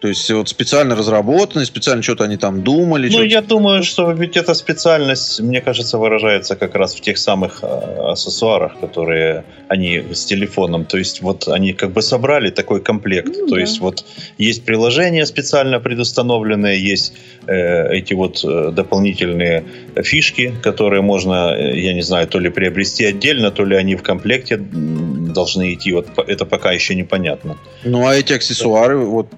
То 0.00 0.08
есть 0.08 0.30
вот 0.30 0.48
специально 0.48 0.96
разработанные, 0.96 1.66
специально 1.66 2.02
что-то 2.02 2.24
они 2.24 2.38
там 2.38 2.62
думали. 2.62 3.10
Ну, 3.12 3.22
я 3.22 3.42
думаю, 3.42 3.82
что 3.82 4.10
ведь 4.12 4.36
эта 4.36 4.54
специальность, 4.54 5.40
мне 5.40 5.60
кажется, 5.60 5.98
выражается 5.98 6.56
как 6.56 6.74
раз 6.74 6.94
в 6.94 7.02
тех 7.02 7.18
самых 7.18 7.58
э, 7.62 7.66
аксессуарах, 7.66 8.80
которые 8.80 9.44
они 9.68 10.02
с 10.12 10.24
телефоном. 10.24 10.86
То 10.86 10.96
есть 10.96 11.20
вот 11.20 11.48
они 11.48 11.74
как 11.74 11.92
бы 11.92 12.00
собрали 12.00 12.48
такой 12.48 12.80
комплект. 12.80 13.28
Ну, 13.28 13.46
То 13.46 13.56
да. 13.56 13.60
есть 13.60 13.80
вот 13.80 14.04
есть 14.38 14.64
приложения 14.64 15.26
специально 15.26 15.78
предустановленные, 15.80 16.82
есть 16.82 17.12
э, 17.46 17.92
эти 17.92 18.14
вот 18.14 18.42
э, 18.42 18.72
дополнительные 18.72 19.64
фишки, 20.02 20.54
которые 20.62 21.02
можно, 21.02 21.54
э, 21.54 21.78
я 21.78 21.92
не 21.92 22.02
знаю, 22.02 22.26
то 22.26 22.38
ли 22.38 22.48
приобрести 22.48 23.04
отдельно, 23.04 23.50
то 23.50 23.66
ли 23.66 23.76
они 23.76 23.96
в 23.96 24.02
комплекте 24.02 24.56
должны 24.56 25.74
идти. 25.74 25.92
Вот 25.92 26.08
это 26.26 26.46
пока 26.46 26.72
еще 26.72 26.94
непонятно. 26.94 27.58
Ну 27.84 28.06
а 28.06 28.14
эти 28.14 28.32
аксессуары, 28.32 28.98
вот 28.98 29.28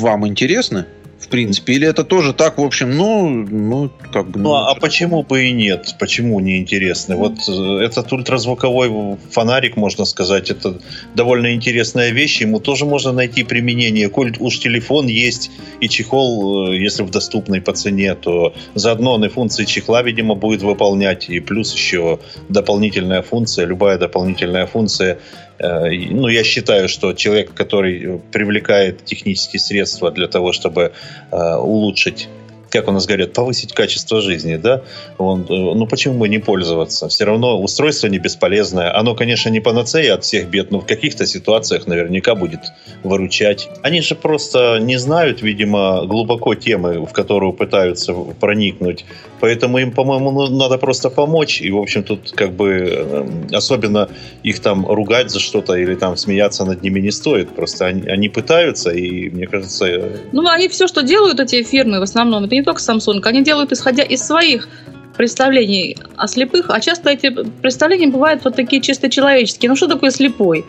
вам 0.00 0.26
интересны? 0.26 0.86
В 1.20 1.28
принципе, 1.28 1.74
или 1.74 1.86
это 1.86 2.02
тоже 2.02 2.32
так, 2.32 2.56
в 2.56 2.62
общем, 2.62 2.96
ну, 2.96 3.28
ну 3.28 3.90
как 4.10 4.30
бы... 4.30 4.40
Ну, 4.40 4.48
ну 4.48 4.54
а 4.54 4.74
почему 4.74 5.22
бы 5.22 5.44
и 5.44 5.52
нет? 5.52 5.94
Почему 5.98 6.40
не 6.40 6.56
интересно? 6.58 7.14
Вот 7.16 7.34
э, 7.46 7.84
этот 7.84 8.10
ультразвуковой 8.10 9.18
фонарик, 9.30 9.76
можно 9.76 10.06
сказать, 10.06 10.50
это 10.50 10.80
довольно 11.14 11.52
интересная 11.52 12.08
вещь, 12.08 12.40
ему 12.40 12.58
тоже 12.58 12.86
можно 12.86 13.12
найти 13.12 13.44
применение. 13.44 14.08
Коль 14.08 14.34
уж 14.40 14.60
телефон 14.60 15.08
есть 15.08 15.50
и 15.80 15.90
чехол, 15.90 16.72
э, 16.72 16.78
если 16.78 17.02
в 17.02 17.10
доступной 17.10 17.60
по 17.60 17.74
цене, 17.74 18.14
то 18.14 18.54
заодно 18.74 19.12
он 19.12 19.24
и 19.26 19.28
функции 19.28 19.66
чехла, 19.66 20.02
видимо, 20.02 20.34
будет 20.34 20.62
выполнять, 20.62 21.28
и 21.28 21.38
плюс 21.40 21.74
еще 21.74 22.18
дополнительная 22.48 23.20
функция, 23.20 23.66
любая 23.66 23.98
дополнительная 23.98 24.66
функция 24.66 25.18
ну, 25.60 26.28
я 26.28 26.42
считаю, 26.42 26.88
что 26.88 27.12
человек, 27.12 27.52
который 27.52 28.20
привлекает 28.32 29.04
технические 29.04 29.60
средства 29.60 30.10
для 30.10 30.26
того, 30.26 30.52
чтобы 30.52 30.92
э, 31.30 31.54
улучшить 31.56 32.28
как 32.70 32.88
у 32.88 32.92
нас 32.92 33.06
говорят, 33.06 33.32
повысить 33.32 33.72
качество 33.72 34.20
жизни, 34.20 34.56
да, 34.56 34.82
он, 35.18 35.42
э, 35.42 35.46
ну 35.48 35.86
почему 35.86 36.24
не 36.26 36.38
пользоваться? 36.38 37.08
Все 37.08 37.24
равно 37.24 37.60
устройство 37.60 38.06
не 38.06 38.18
бесполезное. 38.18 38.96
Оно, 38.96 39.14
конечно, 39.14 39.50
не 39.50 39.60
панацея 39.60 40.14
от 40.14 40.24
всех 40.24 40.48
бед, 40.48 40.70
но 40.70 40.80
в 40.80 40.86
каких-то 40.86 41.26
ситуациях 41.26 41.86
наверняка 41.86 42.34
будет 42.34 42.60
выручать. 43.02 43.68
Они 43.82 44.00
же 44.00 44.14
просто 44.14 44.78
не 44.80 44.98
знают, 44.98 45.42
видимо, 45.42 46.06
глубоко 46.06 46.54
темы, 46.54 47.04
в 47.04 47.12
которую 47.12 47.52
пытаются 47.52 48.14
проникнуть. 48.14 49.04
Поэтому 49.40 49.78
им, 49.78 49.90
по-моему, 49.92 50.30
ну, 50.30 50.48
надо 50.48 50.78
просто 50.78 51.10
помочь. 51.10 51.60
И, 51.62 51.70
в 51.70 51.78
общем, 51.78 52.02
тут 52.02 52.32
как 52.32 52.52
бы 52.52 52.68
э, 52.70 53.26
особенно 53.52 54.08
их 54.42 54.60
там 54.60 54.86
ругать 54.86 55.30
за 55.30 55.40
что-то 55.40 55.74
или 55.74 55.94
там 55.94 56.16
смеяться 56.16 56.64
над 56.64 56.82
ними 56.82 57.00
не 57.00 57.10
стоит. 57.10 57.48
Просто 57.50 57.86
они, 57.86 58.06
они 58.08 58.28
пытаются, 58.28 58.90
и 58.90 59.30
мне 59.30 59.46
кажется... 59.46 59.86
э, 59.86 60.16
Ну, 60.32 60.46
они 60.46 60.68
все, 60.68 60.86
что 60.86 61.02
делают, 61.02 61.40
эти 61.40 61.62
фирмы, 61.62 62.00
в 62.00 62.02
основном, 62.02 62.44
это 62.44 62.54
не 62.60 62.64
только 62.64 62.80
Samsung, 62.80 63.20
они 63.24 63.42
делают 63.42 63.72
исходя 63.72 64.02
из 64.02 64.22
своих 64.22 64.68
представлений 65.16 65.96
о 66.16 66.28
слепых, 66.28 66.66
а 66.68 66.80
часто 66.80 67.10
эти 67.10 67.30
представления 67.62 68.06
бывают 68.06 68.44
вот 68.44 68.56
такие 68.56 68.80
чисто 68.80 69.10
человеческие. 69.10 69.68
Ну, 69.68 69.76
что 69.76 69.86
такое 69.88 70.10
слепой? 70.10 70.64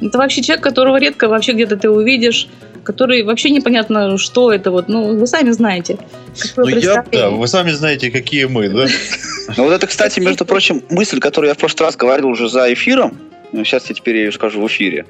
Это 0.00 0.18
вообще 0.18 0.42
человек, 0.42 0.64
которого 0.64 0.96
редко 0.96 1.28
вообще 1.28 1.52
где-то 1.52 1.76
ты 1.76 1.88
увидишь, 1.88 2.48
который 2.82 3.22
вообще 3.22 3.50
непонятно, 3.50 4.18
что 4.18 4.52
это 4.52 4.70
вот. 4.70 4.88
Ну, 4.88 5.16
вы 5.16 5.26
сами 5.26 5.50
знаете. 5.50 5.98
Ну, 6.56 6.66
я-. 6.66 7.04
Да, 7.12 7.30
вы 7.30 7.46
сами 7.46 7.70
знаете, 7.70 8.10
какие 8.10 8.44
мы, 8.46 8.68
да? 8.68 8.86
Ну, 9.56 9.64
вот 9.64 9.72
это, 9.72 9.86
кстати, 9.86 10.20
между 10.20 10.44
прочим, 10.44 10.82
мысль, 10.88 11.18
которую 11.18 11.48
я 11.48 11.54
в 11.54 11.58
прошлый 11.58 11.86
раз 11.86 11.96
говорил 11.96 12.28
уже 12.28 12.48
за 12.48 12.72
эфиром, 12.72 13.18
сейчас 13.52 13.88
я 13.88 13.94
теперь 13.94 14.16
ее 14.16 14.32
скажу 14.32 14.60
в 14.62 14.66
эфире. 14.68 15.04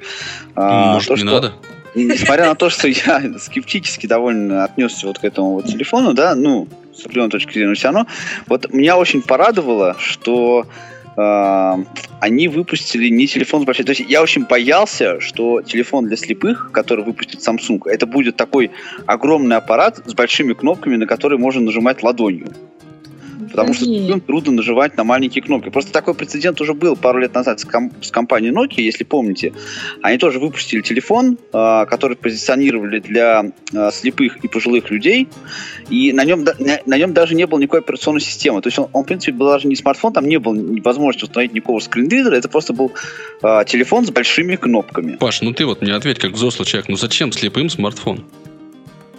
А, 0.55 0.93
Может, 0.95 1.11
не 1.11 1.17
что- 1.17 1.53
Несмотря 1.95 2.47
на 2.47 2.55
то, 2.55 2.69
что 2.69 2.87
я 2.87 3.21
скептически 3.39 4.07
довольно 4.07 4.63
отнесся 4.63 5.07
вот 5.07 5.19
к 5.19 5.23
этому 5.23 5.53
вот 5.53 5.67
телефону, 5.67 6.13
да, 6.13 6.35
ну, 6.35 6.67
с 6.95 7.05
определенной 7.05 7.31
точки 7.31 7.53
зрения, 7.53 7.69
но 7.69 7.75
все 7.75 7.87
равно, 7.87 8.07
вот 8.47 8.71
меня 8.73 8.97
очень 8.97 9.21
порадовало, 9.21 9.95
что 9.99 10.65
э, 11.15 11.73
они 12.19 12.47
выпустили 12.47 13.09
не 13.09 13.27
телефон 13.27 13.61
с 13.61 13.65
большой... 13.65 13.85
То 13.85 13.91
есть 13.91 14.05
я 14.07 14.21
очень 14.23 14.45
боялся, 14.45 15.19
что 15.19 15.61
телефон 15.61 16.07
для 16.07 16.17
слепых, 16.17 16.71
который 16.71 17.03
выпустит 17.03 17.41
Samsung, 17.47 17.81
это 17.85 18.05
будет 18.05 18.35
такой 18.35 18.71
огромный 19.05 19.57
аппарат 19.57 20.01
с 20.05 20.13
большими 20.13 20.53
кнопками, 20.53 20.95
на 20.95 21.05
которые 21.05 21.39
можно 21.39 21.61
нажимать 21.61 22.01
ладонью. 22.01 22.47
Потому 23.53 23.73
что 23.73 23.85
слепым 23.85 24.19
трудно 24.19 24.51
нажимать 24.53 24.97
на 24.97 25.03
маленькие 25.03 25.43
кнопки. 25.43 25.69
Просто 25.69 25.91
такой 25.91 26.15
прецедент 26.15 26.59
уже 26.59 26.73
был 26.73 26.95
пару 26.95 27.19
лет 27.19 27.33
назад 27.35 27.59
с, 27.59 27.65
ком- 27.65 27.91
с 28.01 28.09
компанией 28.09 28.51
Nokia, 28.51 28.81
если 28.81 29.03
помните. 29.03 29.53
Они 30.01 30.17
тоже 30.17 30.39
выпустили 30.39 30.81
телефон, 30.81 31.37
а, 31.51 31.85
который 31.85 32.17
позиционировали 32.17 32.99
для 32.99 33.51
а, 33.75 33.91
слепых 33.91 34.43
и 34.43 34.47
пожилых 34.47 34.89
людей, 34.89 35.27
и 35.89 36.11
на 36.13 36.25
нем, 36.25 36.43
да- 36.43 36.55
на, 36.57 36.79
на 36.85 36.97
нем 36.97 37.13
даже 37.13 37.35
не 37.35 37.45
было 37.45 37.59
никакой 37.59 37.81
операционной 37.81 38.21
системы. 38.21 38.61
То 38.61 38.67
есть 38.67 38.79
он, 38.79 38.89
он, 38.91 39.03
в 39.03 39.05
принципе, 39.05 39.33
был 39.33 39.47
даже 39.47 39.67
не 39.67 39.75
смартфон, 39.75 40.13
там 40.13 40.27
не 40.27 40.39
было 40.39 40.55
возможности 40.83 41.25
установить 41.25 41.53
никакого 41.53 41.79
скринридера, 41.79 42.35
это 42.35 42.49
просто 42.49 42.73
был 42.73 42.91
а, 43.43 43.63
телефон 43.65 44.05
с 44.05 44.09
большими 44.09 44.55
кнопками. 44.55 45.17
Паш, 45.17 45.41
ну 45.41 45.53
ты 45.53 45.65
вот 45.65 45.81
мне 45.81 45.93
ответь, 45.93 46.17
как 46.17 46.31
взрослый 46.31 46.65
человек, 46.65 46.89
ну 46.89 46.97
зачем 46.97 47.31
слепым 47.31 47.69
смартфон? 47.69 48.25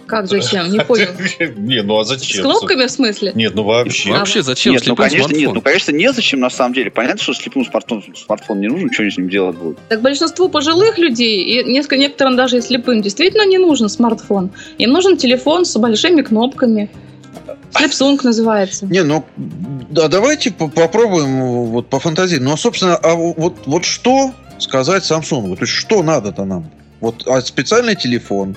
Как 0.07 0.27
зачем? 0.29 0.71
Не 0.71 0.79
понял. 0.79 1.07
Не, 1.57 1.81
ну 1.81 1.99
а 1.99 2.05
С 2.05 2.09
зачем? 2.09 2.43
кнопками 2.43 2.85
в 2.85 2.91
смысле? 2.91 3.31
Нет, 3.35 3.55
ну 3.55 3.63
вообще. 3.63 4.11
Вообще, 4.11 4.41
зачем 4.43 4.73
нет, 4.73 4.81
ну 4.81 4.95
слепым 4.95 5.09
конечно, 5.09 5.17
нет, 5.17 5.27
смартфон? 5.29 5.53
ну 5.55 5.61
конечно, 5.61 5.91
незачем 5.91 6.39
на 6.39 6.49
самом 6.49 6.73
деле. 6.73 6.91
Понятно, 6.91 7.21
что 7.21 7.33
слепому 7.33 7.65
смартфон, 7.65 8.03
смартфон 8.15 8.59
не 8.59 8.67
нужен, 8.67 8.91
что 8.91 9.03
они 9.03 9.11
с 9.11 9.17
ним 9.17 9.29
делать 9.29 9.57
будут. 9.57 9.79
Так 9.89 10.01
большинству 10.01 10.49
пожилых 10.49 10.97
людей 10.97 11.43
и 11.43 11.63
несколько, 11.63 11.97
некоторым 11.97 12.35
даже 12.35 12.57
и 12.57 12.61
слепым 12.61 13.01
действительно 13.01 13.45
не 13.45 13.57
нужен 13.57 13.89
смартфон. 13.89 14.51
Им 14.77 14.91
нужен 14.91 15.17
телефон 15.17 15.65
с 15.65 15.77
большими 15.77 16.21
кнопками. 16.21 16.89
Слепсунг 17.75 18.23
называется. 18.23 18.85
Не, 18.85 19.03
ну, 19.03 19.25
да, 19.35 20.07
давайте 20.07 20.51
по- 20.51 20.67
попробуем 20.69 21.41
вот 21.41 21.87
пофантазировать. 21.89 22.47
Ну, 22.47 22.53
а, 22.53 22.57
собственно, 22.57 22.95
а 22.95 23.15
вот, 23.15 23.55
вот 23.65 23.85
что 23.85 24.31
сказать 24.59 25.03
Samsung? 25.03 25.55
То 25.55 25.63
есть, 25.63 25.73
что 25.73 26.03
надо-то 26.03 26.45
нам? 26.45 26.69
Вот 27.01 27.27
а 27.27 27.41
специальный 27.41 27.95
телефон. 27.95 28.55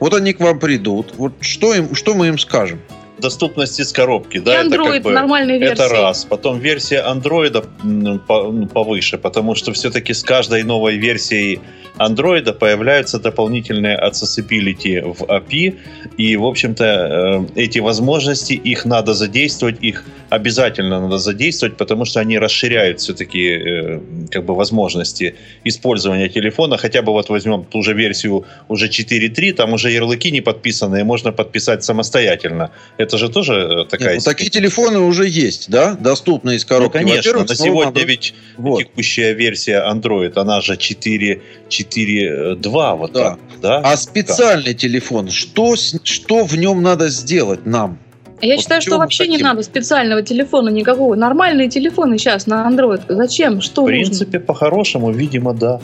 Вот 0.00 0.14
они 0.14 0.32
к 0.32 0.40
вам 0.40 0.58
придут. 0.58 1.14
Вот 1.16 1.32
что, 1.40 1.74
им, 1.74 1.94
что 1.94 2.14
мы 2.14 2.28
им 2.28 2.38
скажем? 2.38 2.80
Доступность 3.20 3.80
из 3.80 3.92
коробки, 3.92 4.36
И 4.38 4.40
да, 4.40 4.62
это 4.62 4.76
Android 4.76 4.92
как 4.92 5.02
бы... 5.02 5.10
нормальной 5.12 5.58
версии. 5.58 5.84
Это 5.84 5.88
раз. 5.88 6.24
Потом 6.24 6.58
версия 6.58 7.00
по- 8.26 8.52
ну, 8.52 8.66
повыше, 8.66 9.18
потому 9.18 9.54
что 9.54 9.72
все-таки 9.72 10.14
с 10.14 10.22
каждой 10.22 10.62
новой 10.62 10.96
версией 10.96 11.60
андроида 11.98 12.52
появляются 12.52 13.18
дополнительные 13.18 13.98
accessibility 13.98 15.00
в 15.00 15.22
API, 15.24 15.74
и, 16.16 16.36
в 16.36 16.44
общем-то, 16.44 16.84
э, 16.84 17.60
эти 17.60 17.80
возможности, 17.80 18.52
их 18.52 18.84
надо 18.84 19.14
задействовать, 19.14 19.76
их 19.80 20.04
обязательно 20.30 21.00
надо 21.00 21.18
задействовать, 21.18 21.76
потому 21.76 22.04
что 22.04 22.20
они 22.20 22.38
расширяют 22.38 23.00
все-таки 23.00 23.48
э, 23.48 24.00
как 24.30 24.44
бы 24.44 24.54
возможности 24.54 25.34
использования 25.64 26.28
телефона. 26.28 26.76
Хотя 26.76 27.02
бы 27.02 27.12
вот 27.12 27.28
возьмем 27.28 27.64
ту 27.64 27.82
же 27.82 27.94
версию 27.94 28.44
уже 28.68 28.88
4.3, 28.88 29.52
там 29.52 29.72
уже 29.72 29.90
ярлыки 29.90 30.30
не 30.30 30.40
подписанные, 30.40 31.04
можно 31.04 31.32
подписать 31.32 31.84
самостоятельно. 31.84 32.70
Это 32.96 33.07
же 33.16 33.28
тоже 33.30 33.54
э, 33.54 33.84
такая... 33.88 34.14
Нет, 34.16 34.22
ну, 34.26 34.30
такие 34.32 34.50
телефоны 34.50 34.98
уже 34.98 35.26
есть, 35.26 35.70
да? 35.70 35.94
Доступны 35.94 36.56
из 36.56 36.64
Ну, 36.64 36.68
коробки. 36.68 36.92
конечно, 36.98 37.16
Во-первых, 37.16 37.48
на 37.48 37.54
сегодня 37.54 37.92
Android. 38.02 38.04
ведь 38.06 38.34
Вот. 38.58 38.78
текущая 38.80 39.32
версия 39.32 39.82
Android, 39.90 40.32
она 40.36 40.60
же 40.60 40.76
4, 40.76 41.40
4.2, 41.70 42.96
вот 42.96 43.12
Да. 43.12 43.30
так, 43.30 43.38
да? 43.62 43.78
А 43.84 43.96
специальный 43.96 44.74
телефон, 44.74 45.30
что, 45.30 45.74
что 46.02 46.44
в 46.44 46.56
нем 46.58 46.82
надо 46.82 47.08
сделать 47.08 47.64
нам? 47.66 47.98
Я 48.40 48.54
Вот 48.54 48.60
считаю, 48.62 48.80
что 48.82 48.98
вообще 48.98 49.26
не 49.26 49.32
хотим? 49.34 49.48
надо 49.48 49.62
специального 49.64 50.22
телефона 50.22 50.68
никакого. 50.68 51.16
Нормальные 51.16 51.68
телефоны 51.68 52.18
сейчас 52.18 52.46
на 52.46 52.68
Android. 52.70 53.02
Зачем? 53.08 53.60
Что 53.60 53.82
В 53.82 53.86
нужно? 53.88 54.04
принципе, 54.04 54.38
по-хорошему, 54.38 55.10
видимо, 55.10 55.54
да. 55.54 55.80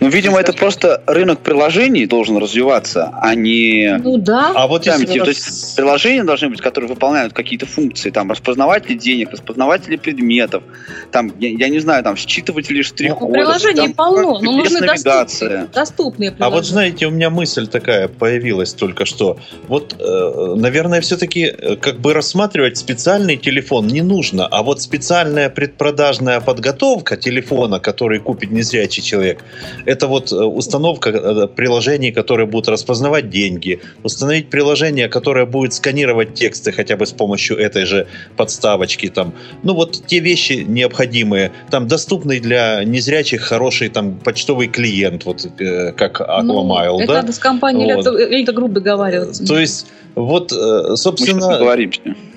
Ну, 0.00 0.08
видимо, 0.08 0.38
это 0.38 0.52
просто 0.52 1.02
рынок 1.06 1.40
приложений 1.40 2.06
должен 2.06 2.36
развиваться, 2.36 3.10
а 3.20 3.34
не... 3.34 3.98
Ну 4.02 4.16
да. 4.18 4.52
А 4.54 4.66
вот 4.66 4.86
если... 4.86 5.18
то 5.18 5.28
есть 5.28 5.76
приложения 5.76 6.24
должны 6.24 6.48
быть, 6.48 6.60
которые 6.60 6.88
выполняют 6.88 7.32
какие-то 7.32 7.66
функции, 7.66 8.10
там, 8.10 8.30
распознаватели 8.30 8.94
денег, 8.94 9.30
распознаватели 9.32 9.96
предметов, 9.96 10.62
там, 11.10 11.32
я, 11.38 11.48
я 11.50 11.68
не 11.68 11.80
знаю, 11.80 12.04
там, 12.04 12.16
считыватели 12.16 12.78
Ну, 12.78 12.82
штрих-кодов. 12.82 13.32
приложений 13.32 13.76
там, 13.76 13.92
полно, 13.94 14.40
но 14.40 14.52
нужны 14.52 14.78
GPS-навигация. 14.78 15.48
доступные, 15.48 15.66
доступные 15.74 16.30
А 16.30 16.32
приложения. 16.32 16.56
вот 16.56 16.66
знаете, 16.66 17.06
у 17.06 17.10
меня 17.10 17.30
мысль 17.30 17.66
такая 17.66 18.08
появилась 18.08 18.72
только 18.74 19.04
что. 19.04 19.38
Вот, 19.68 19.96
э, 19.98 20.54
наверное, 20.56 21.00
все-таки 21.00 21.52
как 21.80 22.00
бы 22.00 22.12
рассматривать 22.14 22.76
специальный 22.78 23.36
телефон 23.36 23.86
не 23.86 24.02
нужно, 24.02 24.46
а 24.46 24.62
вот 24.62 24.80
специальная 24.82 25.50
предпродажная 25.50 26.40
подготовка 26.40 27.16
телефона, 27.16 27.80
который 27.80 28.20
купит 28.20 28.50
незрячий 28.50 29.02
человек, 29.02 29.42
это 29.84 30.06
вот 30.06 30.32
э, 30.32 30.36
установка 30.36 31.10
э, 31.10 31.48
приложений, 31.48 32.12
которые 32.12 32.46
будут 32.46 32.68
распознавать 32.68 33.30
деньги, 33.30 33.80
установить 34.02 34.48
приложение, 34.50 35.08
которое 35.08 35.46
будет 35.46 35.72
сканировать 35.72 36.34
тексты 36.34 36.72
хотя 36.72 36.96
бы 36.96 37.06
с 37.06 37.12
помощью 37.12 37.56
этой 37.58 37.84
же 37.84 38.06
подставочки 38.36 39.08
там. 39.08 39.32
Ну 39.62 39.74
вот 39.74 40.02
те 40.06 40.20
вещи 40.20 40.64
необходимые, 40.66 41.52
там 41.70 41.88
доступный 41.88 42.40
для 42.40 42.84
незрячих 42.84 43.42
хороший 43.42 43.88
там 43.88 44.18
почтовый 44.18 44.68
клиент, 44.68 45.24
вот 45.24 45.46
э, 45.58 45.92
как 45.92 46.20
AquaMail, 46.20 46.92
Ну, 46.92 47.00
это 47.00 47.12
да? 47.12 47.14
надо 47.22 47.32
с 47.32 47.38
компанией 47.38 47.94
Вот. 47.94 48.06
Элита, 48.06 48.34
Элита 48.34 48.52
Групп 48.52 48.72
договариваться. 48.72 49.46
То 49.46 49.58
есть 49.58 49.86
вот, 50.16 50.50
э, 50.50 50.96
собственно, 50.96 51.60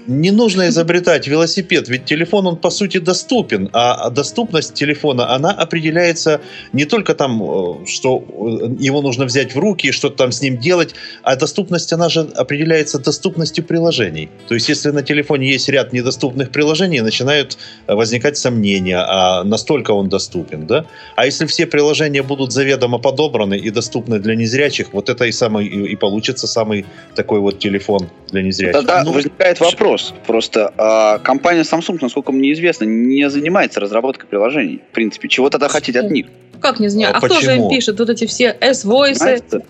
не 0.05 0.31
нужно 0.31 0.67
изобретать 0.67 1.27
велосипед, 1.27 1.87
ведь 1.87 2.05
телефон, 2.05 2.47
он 2.47 2.57
по 2.57 2.71
сути 2.71 2.97
доступен, 2.97 3.69
а 3.73 4.09
доступность 4.09 4.73
телефона, 4.73 5.33
она 5.33 5.51
определяется 5.51 6.41
не 6.73 6.85
только 6.85 7.08
там, 7.13 7.41
э, 7.43 7.85
что 7.85 8.17
э, 8.17 8.75
его 8.79 9.01
нужно 9.01 9.25
взять 9.25 9.55
в 9.55 9.59
руки, 9.59 9.91
что-то 9.91 10.17
там 10.17 10.31
с 10.31 10.41
ним 10.41 10.57
делать, 10.57 10.95
а 11.23 11.35
доступность, 11.35 11.93
она 11.93 12.09
же 12.09 12.21
определяется 12.35 12.99
доступностью 12.99 13.63
приложений. 13.63 14.29
То 14.47 14.55
есть, 14.55 14.69
если 14.69 14.91
на 14.91 15.03
телефоне 15.03 15.49
есть 15.49 15.69
ряд 15.69 15.93
недоступных 15.93 16.51
приложений, 16.51 17.01
начинают 17.01 17.57
э, 17.87 17.95
возникать 17.95 18.37
сомнения, 18.37 18.97
а 18.97 19.43
настолько 19.43 19.91
он 19.91 20.09
доступен, 20.09 20.67
да? 20.67 20.85
А 21.15 21.25
если 21.25 21.45
все 21.45 21.65
приложения 21.65 22.23
будут 22.23 22.51
заведомо 22.51 22.99
подобраны 22.99 23.55
и 23.55 23.69
доступны 23.69 24.19
для 24.19 24.35
незрячих, 24.35 24.93
вот 24.93 25.09
это 25.09 25.25
и 25.25 25.31
самый 25.31 25.65
и, 25.65 25.93
и 25.93 25.95
получится 25.95 26.47
самый 26.47 26.85
такой 27.15 27.39
вот 27.39 27.59
телефон 27.59 28.09
для 28.31 28.41
незрячих. 28.41 28.73
Тогда 28.73 29.03
Ну, 29.03 29.11
возникает 29.11 29.59
вопрос. 29.59 30.13
Просто 30.25 30.73
а, 30.77 31.19
компания 31.19 31.61
Samsung, 31.61 31.97
насколько 32.01 32.31
мне 32.31 32.53
известно, 32.53 32.85
не 32.85 33.29
занимается 33.29 33.79
разработкой 33.79 34.27
приложений. 34.27 34.81
В 34.91 34.93
принципе, 34.93 35.27
чего 35.27 35.49
тогда 35.49 35.67
хотеть 35.67 35.95
от 35.95 36.11
них? 36.11 36.27
Как 36.61 36.79
не 36.79 36.89
знаю. 36.89 37.13
А 37.13 37.17
А, 37.17 37.21
кто 37.21 37.39
же 37.39 37.55
им 37.55 37.69
пишет? 37.69 37.99
Вот 37.99 38.09
эти 38.09 38.25
все 38.25 38.55
S-Voice, 38.59 39.15
Знаете? 39.15 39.61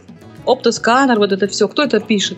оптосканер, 0.45 1.19
вот 1.19 1.32
это 1.32 1.47
все. 1.47 1.67
Кто 1.67 1.84
это 1.84 1.99
пишет? 1.99 2.38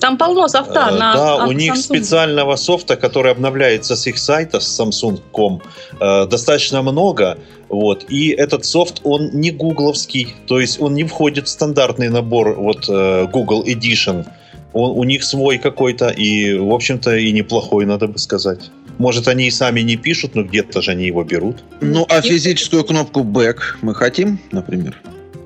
Там 0.00 0.16
полно 0.16 0.48
софта 0.48 0.88
Э, 0.90 0.98
на 0.98 1.14
да, 1.14 1.38
на 1.38 1.46
у 1.46 1.52
них 1.52 1.74
Samsung. 1.74 1.82
специального 1.82 2.56
софта, 2.56 2.96
который 2.96 3.32
обновляется 3.32 3.96
с 3.96 4.06
их 4.06 4.18
сайта, 4.18 4.58
с 4.58 4.80
Samsung.com, 4.80 5.60
э, 6.00 6.26
достаточно 6.26 6.80
много. 6.82 7.36
Вот. 7.68 8.06
И 8.08 8.30
этот 8.30 8.64
софт, 8.64 9.00
он 9.04 9.30
не 9.32 9.50
гугловский, 9.50 10.34
то 10.46 10.58
есть 10.58 10.80
он 10.80 10.94
не 10.94 11.04
входит 11.04 11.46
в 11.46 11.50
стандартный 11.50 12.08
набор 12.08 12.54
вот, 12.54 12.88
э, 12.88 13.26
Google 13.30 13.62
Edition. 13.64 14.26
Он, 14.72 14.98
у 14.98 15.04
них 15.04 15.24
свой 15.24 15.58
какой-то, 15.58 16.08
и, 16.08 16.54
в 16.54 16.72
общем-то, 16.72 17.16
и 17.16 17.32
неплохой, 17.32 17.86
надо 17.86 18.06
бы 18.06 18.18
сказать. 18.18 18.70
Может, 18.98 19.28
они 19.28 19.48
и 19.48 19.50
сами 19.50 19.80
не 19.80 19.96
пишут, 19.96 20.34
но 20.34 20.42
где-то 20.42 20.82
же 20.82 20.90
они 20.90 21.06
его 21.06 21.24
берут. 21.24 21.64
Ну, 21.80 22.06
а 22.08 22.20
физическую 22.20 22.84
кнопку 22.84 23.20
back 23.20 23.56
мы 23.82 23.94
хотим, 23.94 24.38
например? 24.52 25.00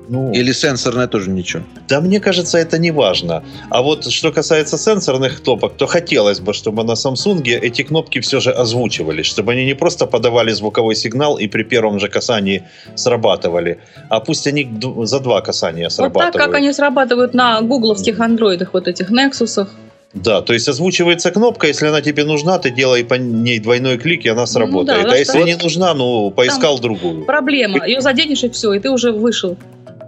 Ну, 0.09 0.31
Или 0.31 0.51
сенсорная 0.53 1.07
тоже 1.07 1.29
ничего? 1.29 1.63
Да 1.87 2.01
мне 2.01 2.19
кажется, 2.19 2.57
это 2.57 2.77
не 2.77 2.91
важно. 2.91 3.43
А 3.69 3.81
вот 3.81 4.11
что 4.11 4.31
касается 4.31 4.77
сенсорных 4.77 5.41
кнопок, 5.41 5.73
то 5.77 5.87
хотелось 5.87 6.39
бы, 6.39 6.53
чтобы 6.53 6.83
на 6.83 6.93
Samsung 6.93 7.41
эти 7.43 7.81
кнопки 7.83 8.19
все 8.19 8.39
же 8.39 8.51
озвучивались, 8.51 9.25
чтобы 9.25 9.53
они 9.53 9.65
не 9.65 9.75
просто 9.75 10.05
подавали 10.05 10.51
звуковой 10.51 10.95
сигнал 10.95 11.37
и 11.37 11.47
при 11.47 11.63
первом 11.63 11.99
же 11.99 12.07
касании 12.07 12.63
срабатывали, 12.95 13.79
а 14.09 14.19
пусть 14.19 14.47
они 14.47 14.69
за 15.03 15.19
два 15.19 15.41
касания 15.41 15.85
Вот 15.85 15.93
срабатывают. 15.93 16.33
так, 16.33 16.45
как 16.45 16.55
они 16.55 16.73
срабатывают 16.73 17.33
на 17.33 17.61
гугловских 17.61 18.19
андроидах, 18.19 18.73
вот 18.73 18.87
этих 18.87 19.11
Nexusах. 19.11 19.69
Да, 20.15 20.41
то 20.41 20.53
есть 20.53 20.69
озвучивается 20.69 21.29
кнопка, 21.29 21.67
если 21.67 21.87
она 21.87 22.01
тебе 22.01 22.23
нужна, 22.23 22.57
ты 22.57 22.71
делай 22.71 23.03
по 23.03 23.15
ней 23.15 23.59
двойной 23.59 23.97
клик, 23.97 24.25
и 24.25 24.29
она 24.29 24.45
сработает. 24.47 25.03
Ну 25.03 25.09
да, 25.09 25.13
а 25.13 25.17
если 25.17 25.39
вот- 25.39 25.45
не 25.45 25.55
нужна, 25.55 25.93
ну, 25.93 26.31
поискал 26.31 26.79
другую. 26.79 27.25
Проблема. 27.25 27.85
Ее 27.85 27.99
заденешь 27.99 28.43
и 28.43 28.49
все, 28.49 28.73
и 28.73 28.79
ты 28.79 28.89
уже 28.89 29.11
вышел. 29.11 29.57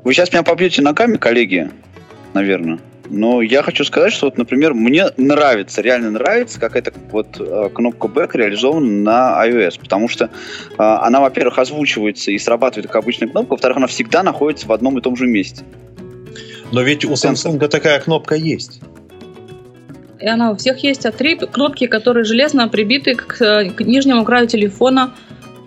Вы 0.03 0.13
сейчас 0.13 0.31
меня 0.31 0.43
побьете 0.43 0.81
ногами, 0.81 1.17
коллеги, 1.17 1.69
наверное. 2.33 2.79
Но 3.09 3.41
я 3.41 3.63
хочу 3.63 3.83
сказать, 3.85 4.11
что 4.11 4.27
вот, 4.27 4.37
например, 4.37 4.73
мне 4.73 5.05
нравится, 5.17 5.81
реально 5.81 6.11
нравится, 6.11 6.59
как 6.59 6.75
эта 6.75 6.91
вот 7.11 7.39
э, 7.39 7.69
кнопка 7.73 8.07
Back 8.07 8.31
реализована 8.33 8.85
на 8.85 9.47
iOS, 9.47 9.79
потому 9.79 10.09
что 10.09 10.25
э, 10.25 10.29
она, 10.77 11.21
во-первых, 11.21 11.57
озвучивается 11.57 12.31
и 12.31 12.37
срабатывает 12.37 12.87
как 12.87 13.03
обычная 13.03 13.29
кнопка, 13.29 13.51
во-вторых, 13.51 13.77
она 13.77 13.87
всегда 13.87 14.23
находится 14.23 14.67
в 14.67 14.73
одном 14.73 14.97
и 14.97 15.01
том 15.01 15.15
же 15.15 15.25
месте. 15.25 15.63
Но 16.71 16.81
ведь 16.81 17.05
у 17.05 17.13
Samsung 17.13 17.65
такая 17.69 17.99
кнопка 17.99 18.35
есть. 18.35 18.81
И 20.19 20.27
она 20.27 20.51
у 20.51 20.55
всех 20.55 20.83
есть, 20.83 21.05
а 21.05 21.11
три 21.11 21.35
кнопки, 21.35 21.87
которые 21.87 22.23
железно 22.23 22.67
прибиты 22.67 23.15
к, 23.15 23.41
э, 23.41 23.69
к 23.69 23.81
нижнему 23.81 24.25
краю 24.25 24.47
телефона, 24.47 25.13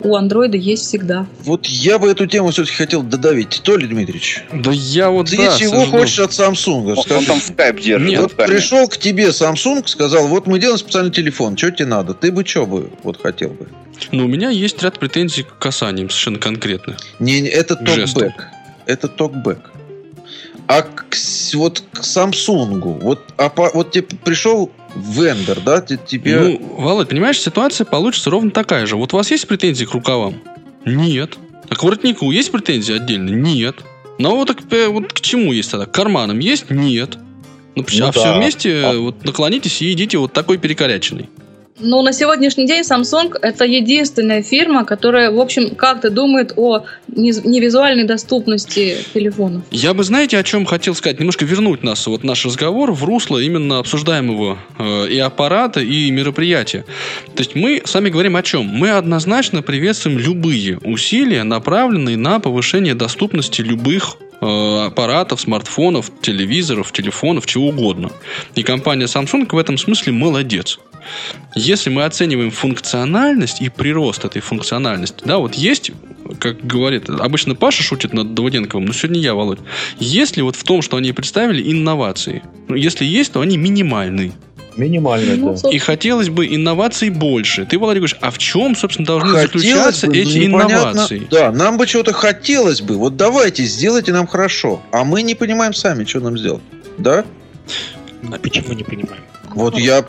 у 0.00 0.16
андроида 0.16 0.56
есть 0.56 0.84
всегда. 0.84 1.26
Вот 1.44 1.66
я 1.66 1.98
бы 1.98 2.10
эту 2.10 2.26
тему 2.26 2.50
все-таки 2.50 2.76
хотел 2.76 3.02
додавить. 3.02 3.60
Толя 3.62 3.86
Дмитриевич, 3.86 4.44
Да 4.52 4.70
я 4.72 5.10
вот 5.10 5.28
ты 5.28 5.36
да, 5.36 5.56
чего 5.56 5.80
сожгу. 5.80 5.98
хочешь 5.98 6.18
от 6.18 6.30
Samsung? 6.30 6.94
Он, 6.96 7.16
он 7.16 7.24
там 7.24 7.40
скайп 7.40 7.80
держит. 7.80 8.08
Нет, 8.08 8.20
Вот 8.20 8.36
пришел 8.36 8.88
к 8.88 8.96
тебе 8.96 9.28
Samsung, 9.28 9.86
сказал, 9.86 10.26
вот 10.28 10.46
мы 10.46 10.58
делаем 10.58 10.78
специальный 10.78 11.12
телефон, 11.12 11.56
что 11.56 11.70
тебе 11.70 11.86
надо? 11.86 12.14
Ты 12.14 12.32
бы 12.32 12.44
что 12.44 12.66
бы 12.66 12.90
вот 13.02 13.20
хотел 13.20 13.50
бы? 13.50 13.68
Но 14.12 14.24
у 14.24 14.28
меня 14.28 14.50
есть 14.50 14.82
ряд 14.82 14.98
претензий 14.98 15.42
к 15.42 15.58
касаниям 15.58 16.08
совершенно 16.08 16.38
конкретных. 16.38 16.96
Не, 17.18 17.40
не, 17.40 17.48
это 17.48 17.76
токбэк. 17.76 18.48
Это 18.86 19.08
токбэк. 19.08 19.70
А 20.72 20.82
к, 20.82 21.16
вот 21.54 21.82
к 21.92 21.98
Samsung, 22.00 23.00
вот, 23.00 23.20
а 23.36 23.48
по- 23.48 23.70
вот 23.74 23.90
тебе 23.90 24.04
пришел 24.24 24.70
вендор, 24.94 25.58
да, 25.60 25.80
те- 25.80 25.98
тебе... 25.98 26.38
Ну, 26.38 26.76
Володь, 26.78 27.08
понимаешь, 27.08 27.40
ситуация 27.40 27.84
получится 27.84 28.30
ровно 28.30 28.52
такая 28.52 28.86
же. 28.86 28.96
Вот 28.96 29.12
у 29.12 29.16
вас 29.16 29.32
есть 29.32 29.48
претензии 29.48 29.84
к 29.84 29.90
рукавам? 29.92 30.36
Нет. 30.84 31.38
А 31.68 31.74
к 31.74 31.82
воротнику 31.82 32.30
есть 32.30 32.52
претензии 32.52 32.94
отдельно? 32.94 33.30
Нет. 33.30 33.76
Ну 34.18 34.30
а 34.30 34.34
вот, 34.36 34.46
так, 34.46 34.58
э, 34.72 34.86
вот 34.86 35.12
к 35.12 35.20
чему 35.20 35.52
есть 35.52 35.72
тогда? 35.72 35.86
К 35.86 35.90
карманам 35.92 36.38
есть? 36.38 36.70
Нет. 36.70 37.16
Ну, 37.74 37.84
Ну 37.92 38.06
а 38.06 38.12
все 38.12 38.24
да. 38.24 38.36
вместе 38.36 38.82
А- 38.84 38.96
вот 38.96 39.24
наклонитесь 39.24 39.82
и 39.82 39.92
идите 39.92 40.18
вот 40.18 40.32
такой 40.32 40.58
перекоряченный. 40.58 41.28
Но 41.80 42.02
на 42.02 42.12
сегодняшний 42.12 42.66
день 42.66 42.82
Samsung 42.82 43.36
это 43.40 43.64
единственная 43.64 44.42
фирма, 44.42 44.84
которая, 44.84 45.30
в 45.30 45.40
общем, 45.40 45.74
как-то 45.74 46.10
думает 46.10 46.52
о 46.56 46.84
невизуальной 47.08 48.04
доступности 48.04 48.98
телефонов. 49.14 49.62
Я 49.70 49.94
бы, 49.94 50.04
знаете, 50.04 50.38
о 50.38 50.42
чем 50.42 50.66
хотел 50.66 50.94
сказать? 50.94 51.18
Немножко 51.18 51.44
вернуть 51.44 51.82
нас, 51.82 52.06
вот 52.06 52.22
наш 52.22 52.44
разговор 52.44 52.92
в 52.92 53.04
русло 53.04 53.38
именно 53.38 53.78
обсуждаемого 53.78 54.58
э, 54.78 55.08
и 55.08 55.18
аппарата, 55.18 55.80
и 55.80 56.10
мероприятия. 56.10 56.84
То 57.34 57.40
есть 57.40 57.54
мы 57.54 57.82
с 57.84 57.94
вами 57.94 58.10
говорим 58.10 58.36
о 58.36 58.42
чем? 58.42 58.66
Мы 58.66 58.90
однозначно 58.90 59.62
приветствуем 59.62 60.18
любые 60.18 60.78
усилия, 60.78 61.44
направленные 61.44 62.16
на 62.16 62.40
повышение 62.40 62.94
доступности 62.94 63.62
любых 63.62 64.16
э, 64.40 64.86
аппаратов, 64.86 65.40
смартфонов, 65.40 66.10
телевизоров, 66.20 66.92
телефонов, 66.92 67.46
чего 67.46 67.68
угодно. 67.68 68.10
И 68.54 68.62
компания 68.62 69.06
Samsung 69.06 69.48
в 69.50 69.58
этом 69.58 69.78
смысле 69.78 70.12
молодец. 70.12 70.78
Если 71.54 71.90
мы 71.90 72.04
оцениваем 72.04 72.50
функциональность 72.50 73.60
и 73.60 73.68
прирост 73.68 74.24
этой 74.24 74.40
функциональности, 74.40 75.22
да, 75.24 75.38
вот 75.38 75.54
есть, 75.54 75.90
как 76.38 76.64
говорит, 76.64 77.08
обычно 77.10 77.54
Паша 77.54 77.82
шутит 77.82 78.12
над 78.12 78.34
Давыденковым, 78.34 78.86
но 78.86 78.92
сегодня 78.92 79.20
я, 79.20 79.34
Володь. 79.34 79.58
Есть 79.98 80.36
ли 80.36 80.42
вот 80.42 80.56
в 80.56 80.64
том, 80.64 80.82
что 80.82 80.96
они 80.96 81.12
представили 81.12 81.72
инновации? 81.72 82.42
Ну, 82.68 82.76
если 82.76 83.04
есть, 83.04 83.32
то 83.32 83.40
они 83.40 83.56
минимальны. 83.56 84.32
Минимально, 84.76 85.36
Ну, 85.36 85.56
да. 85.60 85.68
И 85.70 85.78
хотелось 85.78 86.28
бы 86.28 86.46
инноваций 86.46 87.10
больше. 87.10 87.66
Ты, 87.66 87.78
Володя, 87.78 87.98
говоришь, 88.00 88.16
а 88.20 88.30
в 88.30 88.38
чем, 88.38 88.76
собственно, 88.76 89.04
должны 89.06 89.32
хотелось 89.32 89.66
заключаться 89.66 90.06
бы, 90.06 90.16
эти 90.16 90.38
непонятно- 90.38 90.72
инновации? 90.72 91.26
Да, 91.30 91.50
нам 91.52 91.76
бы 91.76 91.86
чего-то 91.86 92.12
хотелось 92.12 92.80
бы. 92.80 92.94
Вот 92.96 93.16
давайте, 93.16 93.64
сделайте 93.64 94.12
нам 94.12 94.26
хорошо. 94.28 94.80
А 94.92 95.04
мы 95.04 95.22
не 95.22 95.34
понимаем 95.34 95.74
сами, 95.74 96.04
что 96.04 96.20
нам 96.20 96.38
сделать. 96.38 96.62
Да? 96.98 97.24
Ну, 98.22 98.38
Почему 98.38 98.72
не 98.72 98.84
понимаем? 98.84 99.22
Вот 99.54 99.76
я... 99.78 100.04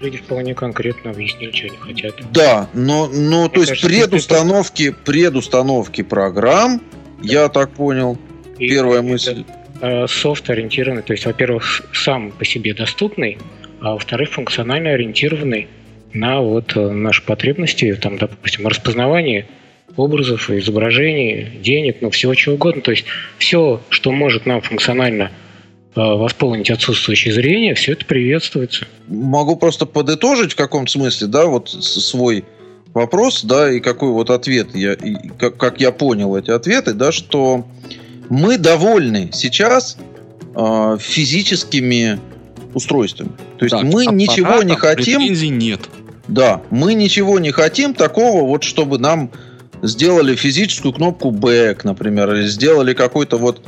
Люди 0.00 0.18
вполне 0.18 0.54
конкретно 0.54 1.10
объяснили, 1.12 1.50
что 1.52 1.66
они 1.68 1.76
хотят. 1.78 2.32
Да, 2.32 2.68
но, 2.74 3.06
но 3.08 3.48
то 3.48 3.60
есть 3.60 3.70
кажется, 3.70 3.88
предустановки, 3.88 4.94
предустановки 5.04 6.02
программ, 6.02 6.82
я 7.22 7.48
так 7.48 7.70
понял, 7.70 8.18
И 8.58 8.68
первая 8.68 9.00
это, 9.00 9.08
мысль. 9.08 9.44
э, 9.80 10.06
софт 10.06 10.50
ориентированный, 10.50 11.02
то 11.02 11.12
есть, 11.12 11.24
во-первых, 11.24 11.82
сам 11.94 12.30
по 12.30 12.44
себе 12.44 12.74
доступный, 12.74 13.38
а 13.80 13.92
во-вторых, 13.94 14.30
функционально 14.32 14.90
ориентированный 14.90 15.68
на 16.12 16.40
вот 16.40 16.76
э, 16.76 16.90
наши 16.90 17.22
потребности, 17.22 17.94
там, 17.94 18.18
допустим, 18.18 18.66
распознавание 18.66 19.46
образов, 19.96 20.50
изображений, 20.50 21.48
денег, 21.62 21.98
ну, 22.02 22.10
всего 22.10 22.34
чего 22.34 22.56
угодно. 22.56 22.82
То 22.82 22.90
есть 22.90 23.06
все, 23.38 23.80
что 23.88 24.12
может 24.12 24.44
нам 24.44 24.60
функционально 24.60 25.30
восполнить 25.96 26.70
отсутствующее 26.70 27.32
зрение, 27.32 27.74
все 27.74 27.92
это 27.92 28.04
приветствуется. 28.04 28.86
Могу 29.08 29.56
просто 29.56 29.86
подытожить 29.86 30.52
в 30.52 30.56
каком-то 30.56 30.92
смысле, 30.92 31.26
да, 31.26 31.46
вот 31.46 31.70
свой 31.70 32.44
вопрос, 32.92 33.42
да, 33.44 33.70
и 33.70 33.80
какой 33.80 34.10
вот 34.10 34.30
ответ, 34.30 34.74
я, 34.74 34.92
и 34.92 35.14
как, 35.38 35.56
как 35.56 35.80
я 35.80 35.92
понял 35.92 36.36
эти 36.36 36.50
ответы, 36.50 36.92
да, 36.92 37.12
что 37.12 37.66
мы 38.28 38.58
довольны 38.58 39.30
сейчас 39.32 39.96
э, 40.54 40.96
физическими 41.00 42.18
устройствами. 42.74 43.30
То 43.58 43.64
есть 43.64 43.74
Так, 43.74 43.84
мы 43.84 44.06
ничего 44.06 44.62
не 44.62 44.74
хотим, 44.74 45.20
Претензий 45.20 45.48
нет. 45.48 45.80
да, 46.28 46.62
мы 46.70 46.94
ничего 46.94 47.38
не 47.38 47.52
хотим 47.52 47.94
такого, 47.94 48.46
вот 48.46 48.64
чтобы 48.64 48.98
нам 48.98 49.30
сделали 49.82 50.34
физическую 50.34 50.92
кнопку 50.92 51.30
back, 51.30 51.80
например, 51.84 52.34
или 52.34 52.46
сделали 52.46 52.92
какой-то 52.92 53.36
вот 53.38 53.62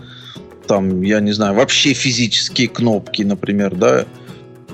там, 0.69 1.03
я 1.03 1.21
не 1.21 1.33
знаю, 1.33 1.55
вообще 1.55 1.95
физические 1.95 2.69
кнопки, 2.69 3.23
например, 3.23 3.75
да, 3.75 4.05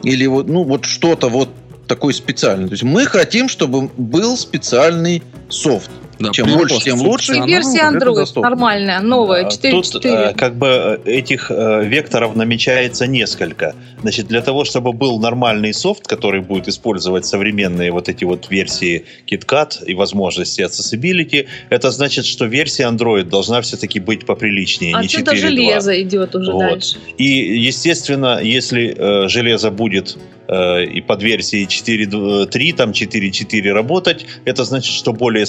или 0.03 0.27
вот, 0.27 0.49
ну, 0.49 0.65
вот 0.65 0.85
что-то 0.85 1.29
вот 1.29 1.49
такое 1.87 2.13
специальное. 2.13 2.67
То 2.67 2.75
есть 2.75 2.83
мы 2.83 3.07
хотим, 3.07 3.49
чтобы 3.49 3.89
был 3.97 4.37
специальный 4.37 5.23
софт. 5.49 5.91
Да, 6.19 6.31
Чем 6.31 6.53
больше, 6.53 6.81
тем 6.81 7.01
лучше. 7.01 7.35
И 7.35 7.41
версия 7.47 7.83
Android 7.91 8.41
нормальная, 8.41 9.01
новая, 9.01 9.47
А, 9.47 9.49
4.4. 9.49 9.91
Тут 9.91 10.05
э, 10.05 10.35
как 10.37 10.57
бы 10.57 11.01
э, 11.05 11.11
этих 11.11 11.51
э, 11.51 11.85
векторов 11.85 12.37
намечается 12.37 13.07
несколько. 13.07 13.75
Значит, 14.03 14.27
для 14.29 14.41
того, 14.41 14.65
чтобы 14.65 14.93
был 14.93 15.19
нормальный 15.19 15.75
софт, 15.75 16.07
который 16.07 16.41
будет 16.41 16.69
использовать 16.69 17.27
современные 17.27 17.91
вот 17.91 18.09
эти 18.09 18.25
вот 18.25 18.51
версии 18.51 19.07
KitKat 19.31 19.85
и 19.87 19.95
возможности 19.95 20.61
accessibility, 20.63 21.47
это 21.71 21.91
значит, 21.91 22.27
что 22.27 22.45
версия 22.45 22.85
Android 22.85 23.25
должна 23.25 23.61
все-таки 23.63 23.99
быть 24.01 24.25
поприлличнее, 24.27 24.93
не 24.93 25.07
Отсюда 25.07 25.33
4.2. 25.33 25.37
железо 25.37 26.03
идет 26.03 26.35
уже 26.35 26.53
Вот. 26.53 26.61
дальше. 26.61 26.97
И, 27.19 27.25
естественно, 27.25 28.41
если 28.41 28.95
э, 28.97 29.29
железо 29.29 29.71
будет 29.71 30.17
и 30.47 31.01
под 31.01 31.23
версией 31.23 31.65
4.3, 31.65 32.75
там 32.77 32.91
4.4 32.91 33.73
работать, 33.73 34.27
это 34.45 34.65
значит, 34.65 34.93
что 34.93 35.15
более 35.15 35.47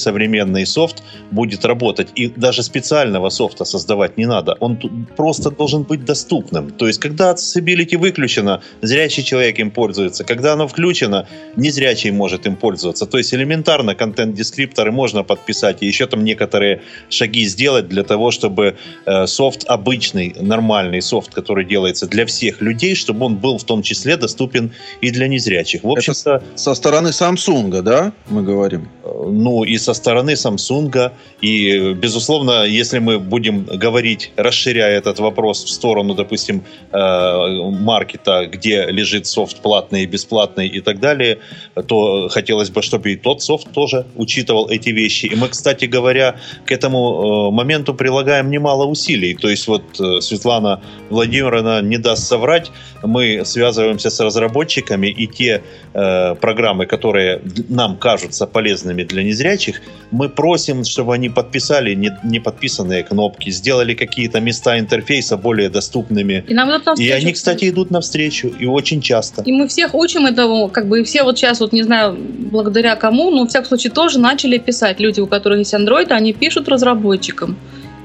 современный 0.56 0.66
софт 0.66 1.04
будет 1.32 1.66
работать. 1.66 2.08
И 2.20 2.28
даже 2.28 2.64
специального 2.64 3.30
софта 3.30 3.66
создавать 3.66 4.18
не 4.18 4.26
надо. 4.26 4.56
Он 4.60 4.78
просто 5.18 5.52
должен 5.52 5.84
быть 5.84 6.06
доступным. 6.06 6.72
То 6.72 6.88
есть, 6.88 7.00
когда 7.00 7.32
accessibility 7.32 7.98
выключено, 7.98 8.62
зрячий 8.82 9.24
человек 9.24 9.60
им 9.60 9.72
пользуется. 9.72 10.24
Когда 10.24 10.54
оно 10.54 10.68
включено, 10.68 11.28
незрячий 11.58 12.12
может 12.12 12.48
им 12.48 12.56
пользоваться. 12.56 13.06
То 13.06 13.18
есть, 13.18 13.34
элементарно 13.34 13.96
контент-дескрипторы 13.96 14.92
можно 14.92 15.24
подписать 15.24 15.84
и 15.84 15.88
еще 15.88 16.06
там 16.06 16.24
некоторые 16.24 16.82
шаги 17.10 17.46
сделать 17.48 17.88
для 17.88 18.04
того, 18.04 18.32
чтобы 18.32 18.76
э, 19.06 19.28
софт 19.28 19.66
обычный, 19.68 20.36
нормальный 20.42 21.02
софт, 21.02 21.34
который 21.34 21.66
делается 21.66 22.08
для 22.08 22.26
всех 22.26 22.62
людей, 22.62 22.96
чтобы 22.96 23.26
он 23.26 23.36
был 23.36 23.58
в 23.58 23.64
том 23.64 23.82
числе 23.82 24.18
доступен 24.18 24.72
и 25.02 25.12
для 25.12 25.28
незрячих. 25.28 25.84
В 25.84 25.90
общем-то, 25.90 26.42
Со 26.56 26.76
стороны 26.76 27.12
Samsung, 27.12 27.82
да, 27.82 28.12
мы 28.30 28.44
говорим. 28.44 28.88
э, 29.04 29.26
ну 29.26 29.66
и 29.66 29.78
со 29.78 29.94
стороны 29.94 30.36
Samsung. 30.46 31.12
И, 31.42 31.94
безусловно, 31.94 32.64
если 32.64 33.00
мы 33.00 33.20
будем 33.20 33.66
говорить, 33.66 34.32
расширяя 34.36 34.98
этот 34.98 35.20
вопрос 35.20 35.64
в 35.64 35.70
сторону, 35.70 36.14
допустим, 36.14 36.64
э, 36.92 37.72
маркета, 37.72 38.46
где 38.46 38.86
лежит 38.86 39.28
софт 39.28 39.62
платный 39.62 40.04
и 40.04 40.06
бесплатный 40.06 40.68
и 40.68 40.82
так 40.82 41.00
далее, 41.00 41.40
то 41.88 42.28
хотелось 42.30 42.70
бы, 42.70 42.82
чтобы 42.82 43.14
и 43.14 43.16
тот 43.16 43.42
софт 43.42 43.72
тоже 43.72 44.06
учитывал 44.16 44.70
эти 44.70 44.90
вещи. 44.90 45.26
И 45.28 45.36
мы, 45.36 45.50
кстати 45.50 45.86
говоря, 45.86 46.36
к 46.66 46.72
этому 46.72 47.50
э, 47.50 47.52
моменту 47.52 47.94
прилагаем 47.94 48.50
немало 48.50 48.86
усилий. 48.86 49.36
То 49.36 49.50
есть 49.50 49.68
вот 49.68 49.84
э, 50.00 50.22
Светлана 50.22 50.82
Владимировна 51.10 51.82
не 51.82 51.98
даст 51.98 52.28
соврать, 52.28 52.72
мы 53.04 53.46
связываемся 53.46 54.10
с 54.10 54.20
разработчиками, 54.20 55.08
и 55.08 55.28
те 55.28 55.62
программы, 55.94 56.86
которые 56.86 57.42
нам 57.70 57.98
кажутся 57.98 58.48
полезными 58.48 59.04
для 59.04 59.24
незрячих, 59.24 59.82
мы 60.12 60.30
просим, 60.36 60.84
чтобы 60.84 61.14
они 61.14 61.30
подписали 61.30 61.96
не, 61.96 62.12
не 62.24 62.40
подписанные 62.40 63.04
кнопки, 63.04 63.50
сделали 63.50 63.94
какие-то 63.94 64.40
места 64.40 64.78
интерфейса 64.80 65.38
более 65.38 65.70
доступными. 65.70 66.44
И, 66.48 66.54
нам 66.54 66.70
идут 66.70 67.00
и 67.00 67.10
они, 67.10 67.34
кстати, 67.34 67.70
идут 67.70 67.92
навстречу, 67.92 68.48
и 68.48 68.66
очень 68.66 69.02
часто. 69.02 69.42
И 69.44 69.52
мы 69.52 69.68
всех 69.68 69.96
учим 69.96 70.26
этому, 70.26 70.68
как 70.70 70.88
бы 70.88 71.02
и 71.02 71.04
все 71.04 71.24
вот 71.24 71.38
сейчас, 71.38 71.60
вот 71.60 71.74
не 71.74 71.84
знаю, 71.84 72.18
благодаря 72.18 72.96
кому, 72.96 73.32
но 73.32 73.46
в 73.46 73.50
всяком 73.50 73.68
случае 73.70 73.92
тоже 73.92 74.20
начали 74.20 74.58
писать. 74.58 75.00
Люди, 75.00 75.22
у 75.22 75.28
которых 75.28 75.60
есть 75.60 75.74
Android, 75.74 76.12
они 76.12 76.34
пишут 76.34 76.68
разработчикам 76.68 77.58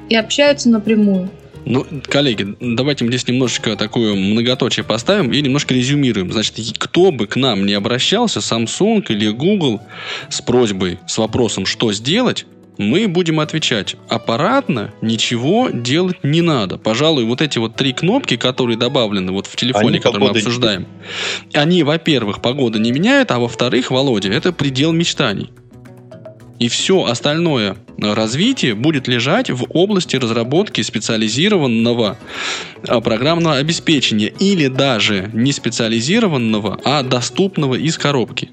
и 0.09 0.17
общаются 0.17 0.69
напрямую. 0.69 1.31
Ну, 1.65 1.87
коллеги, 2.05 2.57
давайте 2.61 3.05
мы 3.05 3.11
здесь 3.11 3.29
немножечко 3.29 3.77
такую 3.77 4.17
многоточие 4.17 4.85
поставим 4.85 5.33
и 5.33 5.41
немножко 5.41 5.75
резюмируем. 5.75 6.33
Значит, 6.33 6.57
кто 6.79 7.13
бы 7.13 7.27
к 7.27 7.37
нам 7.37 7.67
не 7.67 7.75
обращался, 7.75 8.41
Samsung 8.41 9.05
или 9.09 9.29
Google, 9.29 9.81
с 10.29 10.41
просьбой, 10.41 10.99
с 11.07 11.19
вопросом, 11.19 11.67
что 11.67 11.93
сделать, 11.93 12.47
мы 12.79 13.09
будем 13.09 13.41
отвечать. 13.41 13.97
Аппаратно 14.09 14.93
ничего 15.03 15.69
делать 15.69 16.25
не 16.25 16.41
надо. 16.41 16.79
Пожалуй, 16.79 17.25
вот 17.25 17.43
эти 17.43 17.59
вот 17.59 17.77
три 17.77 17.93
кнопки, 17.93 18.37
которые 18.37 18.79
добавлены 18.79 19.33
вот 19.33 19.47
в 19.47 19.55
телефоне, 19.55 19.89
они 19.89 19.99
который 19.99 20.21
мы 20.21 20.31
обсуждаем, 20.31 20.87
они, 21.53 21.83
во-первых, 21.83 22.41
погода 22.41 22.79
не 22.79 22.91
меняют, 22.91 23.31
а 23.33 23.39
во-вторых, 23.39 23.91
Володя, 23.91 24.33
это 24.33 24.53
предел 24.53 24.93
мечтаний. 24.93 25.51
И 26.61 26.69
все 26.69 27.05
остальное 27.07 27.79
развитие 27.99 28.75
будет 28.75 29.09
лежать 29.09 29.51
в 29.51 29.65
области 29.71 30.17
разработки 30.17 30.83
специализированного 30.83 32.19
а, 32.87 33.01
программного 33.01 33.57
обеспечения 33.57 34.29
или 34.29 34.69
даже 34.69 35.31
не 35.33 35.53
специализированного, 35.53 36.79
а 36.85 37.03
доступного 37.03 37.77
из 37.77 37.97
коробки. 37.97 38.51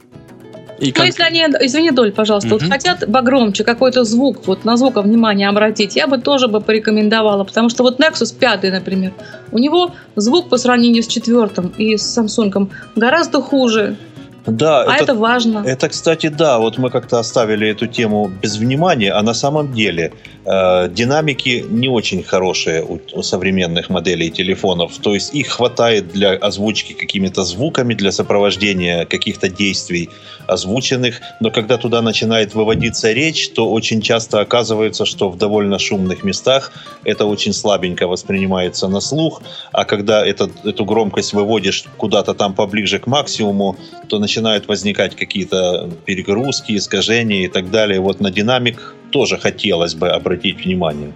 И 0.79 0.87
ну, 0.87 0.93
как... 0.93 1.05
если 1.07 1.23
они, 1.23 1.41
извини, 1.41 1.91
Доль, 1.91 2.13
пожалуйста, 2.13 2.55
угу. 2.55 2.63
вот 2.63 2.71
хотят 2.71 3.11
погромче 3.11 3.65
какой-то 3.65 4.05
звук, 4.05 4.47
вот 4.47 4.63
на 4.63 4.77
звук 4.77 4.95
внимание 4.97 5.49
обратить, 5.49 5.97
я 5.97 6.07
бы 6.07 6.17
тоже 6.17 6.47
бы 6.47 6.61
порекомендовала, 6.61 7.43
потому 7.43 7.69
что 7.69 7.83
вот 7.83 7.99
Nexus 7.99 8.33
5, 8.37 8.71
например, 8.71 9.11
у 9.51 9.57
него 9.57 9.95
звук 10.15 10.49
по 10.49 10.57
сравнению 10.57 11.03
с 11.03 11.07
четвертым 11.07 11.73
и 11.77 11.97
с 11.97 12.17
Samsung 12.17 12.69
гораздо 12.95 13.41
хуже. 13.41 13.97
Да, 14.47 14.83
а 14.83 14.95
это, 14.95 15.03
это 15.03 15.15
важно. 15.15 15.63
Это, 15.65 15.89
кстати, 15.89 16.27
да, 16.27 16.57
вот 16.57 16.77
мы 16.77 16.89
как-то 16.89 17.19
оставили 17.19 17.67
эту 17.67 17.85
тему 17.87 18.31
без 18.41 18.57
внимания, 18.57 19.11
а 19.11 19.21
на 19.21 19.33
самом 19.33 19.73
деле 19.73 20.13
э, 20.45 20.89
динамики 20.89 21.65
не 21.69 21.89
очень 21.89 22.23
хорошие 22.23 22.81
у, 22.81 22.99
у 23.13 23.23
современных 23.23 23.89
моделей 23.89 24.31
телефонов. 24.31 24.97
То 24.99 25.13
есть 25.13 25.35
их 25.35 25.49
хватает 25.49 26.13
для 26.13 26.31
озвучки 26.31 26.93
какими-то 26.93 27.43
звуками, 27.43 27.93
для 27.93 28.11
сопровождения 28.11 29.05
каких-то 29.05 29.49
действий 29.49 30.09
озвученных, 30.47 31.19
но 31.41 31.51
когда 31.51 31.77
туда 31.77 32.01
начинает 32.01 32.55
выводиться 32.55 33.11
речь, 33.11 33.49
то 33.49 33.69
очень 33.69 34.01
часто 34.01 34.39
оказывается, 34.39 35.05
что 35.05 35.29
в 35.29 35.37
довольно 35.37 35.77
шумных 35.77 36.23
местах 36.23 36.71
это 37.03 37.25
очень 37.25 37.51
слабенько 37.51 38.07
воспринимается 38.07 38.87
на 38.87 39.01
слух, 39.01 39.41
а 39.73 39.83
когда 39.83 40.25
это, 40.25 40.49
эту 40.63 40.85
громкость 40.85 41.33
выводишь 41.33 41.83
куда-то 41.97 42.33
там 42.33 42.53
поближе 42.53 42.99
к 42.99 43.07
максимуму, 43.07 43.75
то 44.07 44.19
начинает 44.19 44.36
начинают 44.37 44.67
возникать 44.67 45.15
какие-то 45.15 45.89
перегрузки, 46.05 46.77
искажения 46.77 47.45
и 47.45 47.47
так 47.47 47.71
далее. 47.71 47.99
Вот 47.99 48.19
на 48.19 48.29
динамик 48.29 48.93
тоже 49.11 49.37
хотелось 49.37 49.95
бы 49.95 50.09
обратить 50.09 50.63
внимание. 50.63 51.11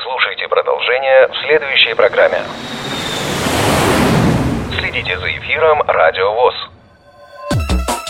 Слушайте 0.00 0.46
продолжение 0.48 1.26
в 1.28 1.34
следующей 1.44 1.94
программе. 1.94 2.38
Следите 4.78 5.18
за 5.18 5.26
эфиром 5.26 5.82
Радио 5.88 6.34
ВОЗ. 6.34 6.54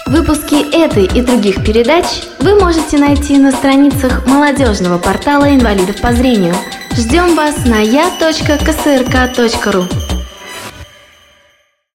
Выпуски 0.06 0.84
этой 0.84 1.04
и 1.04 1.22
других 1.22 1.64
передач 1.64 2.04
вы 2.40 2.60
можете 2.60 2.98
найти 2.98 3.38
на 3.38 3.52
страницах 3.52 4.26
молодежного 4.26 4.98
портала 4.98 5.48
инвалидов 5.48 5.98
по 6.02 6.12
зрению. 6.12 6.54
Ждем 6.92 7.34
вас 7.36 7.64
на 7.64 7.80
я.ксрк.ру. 7.80 8.14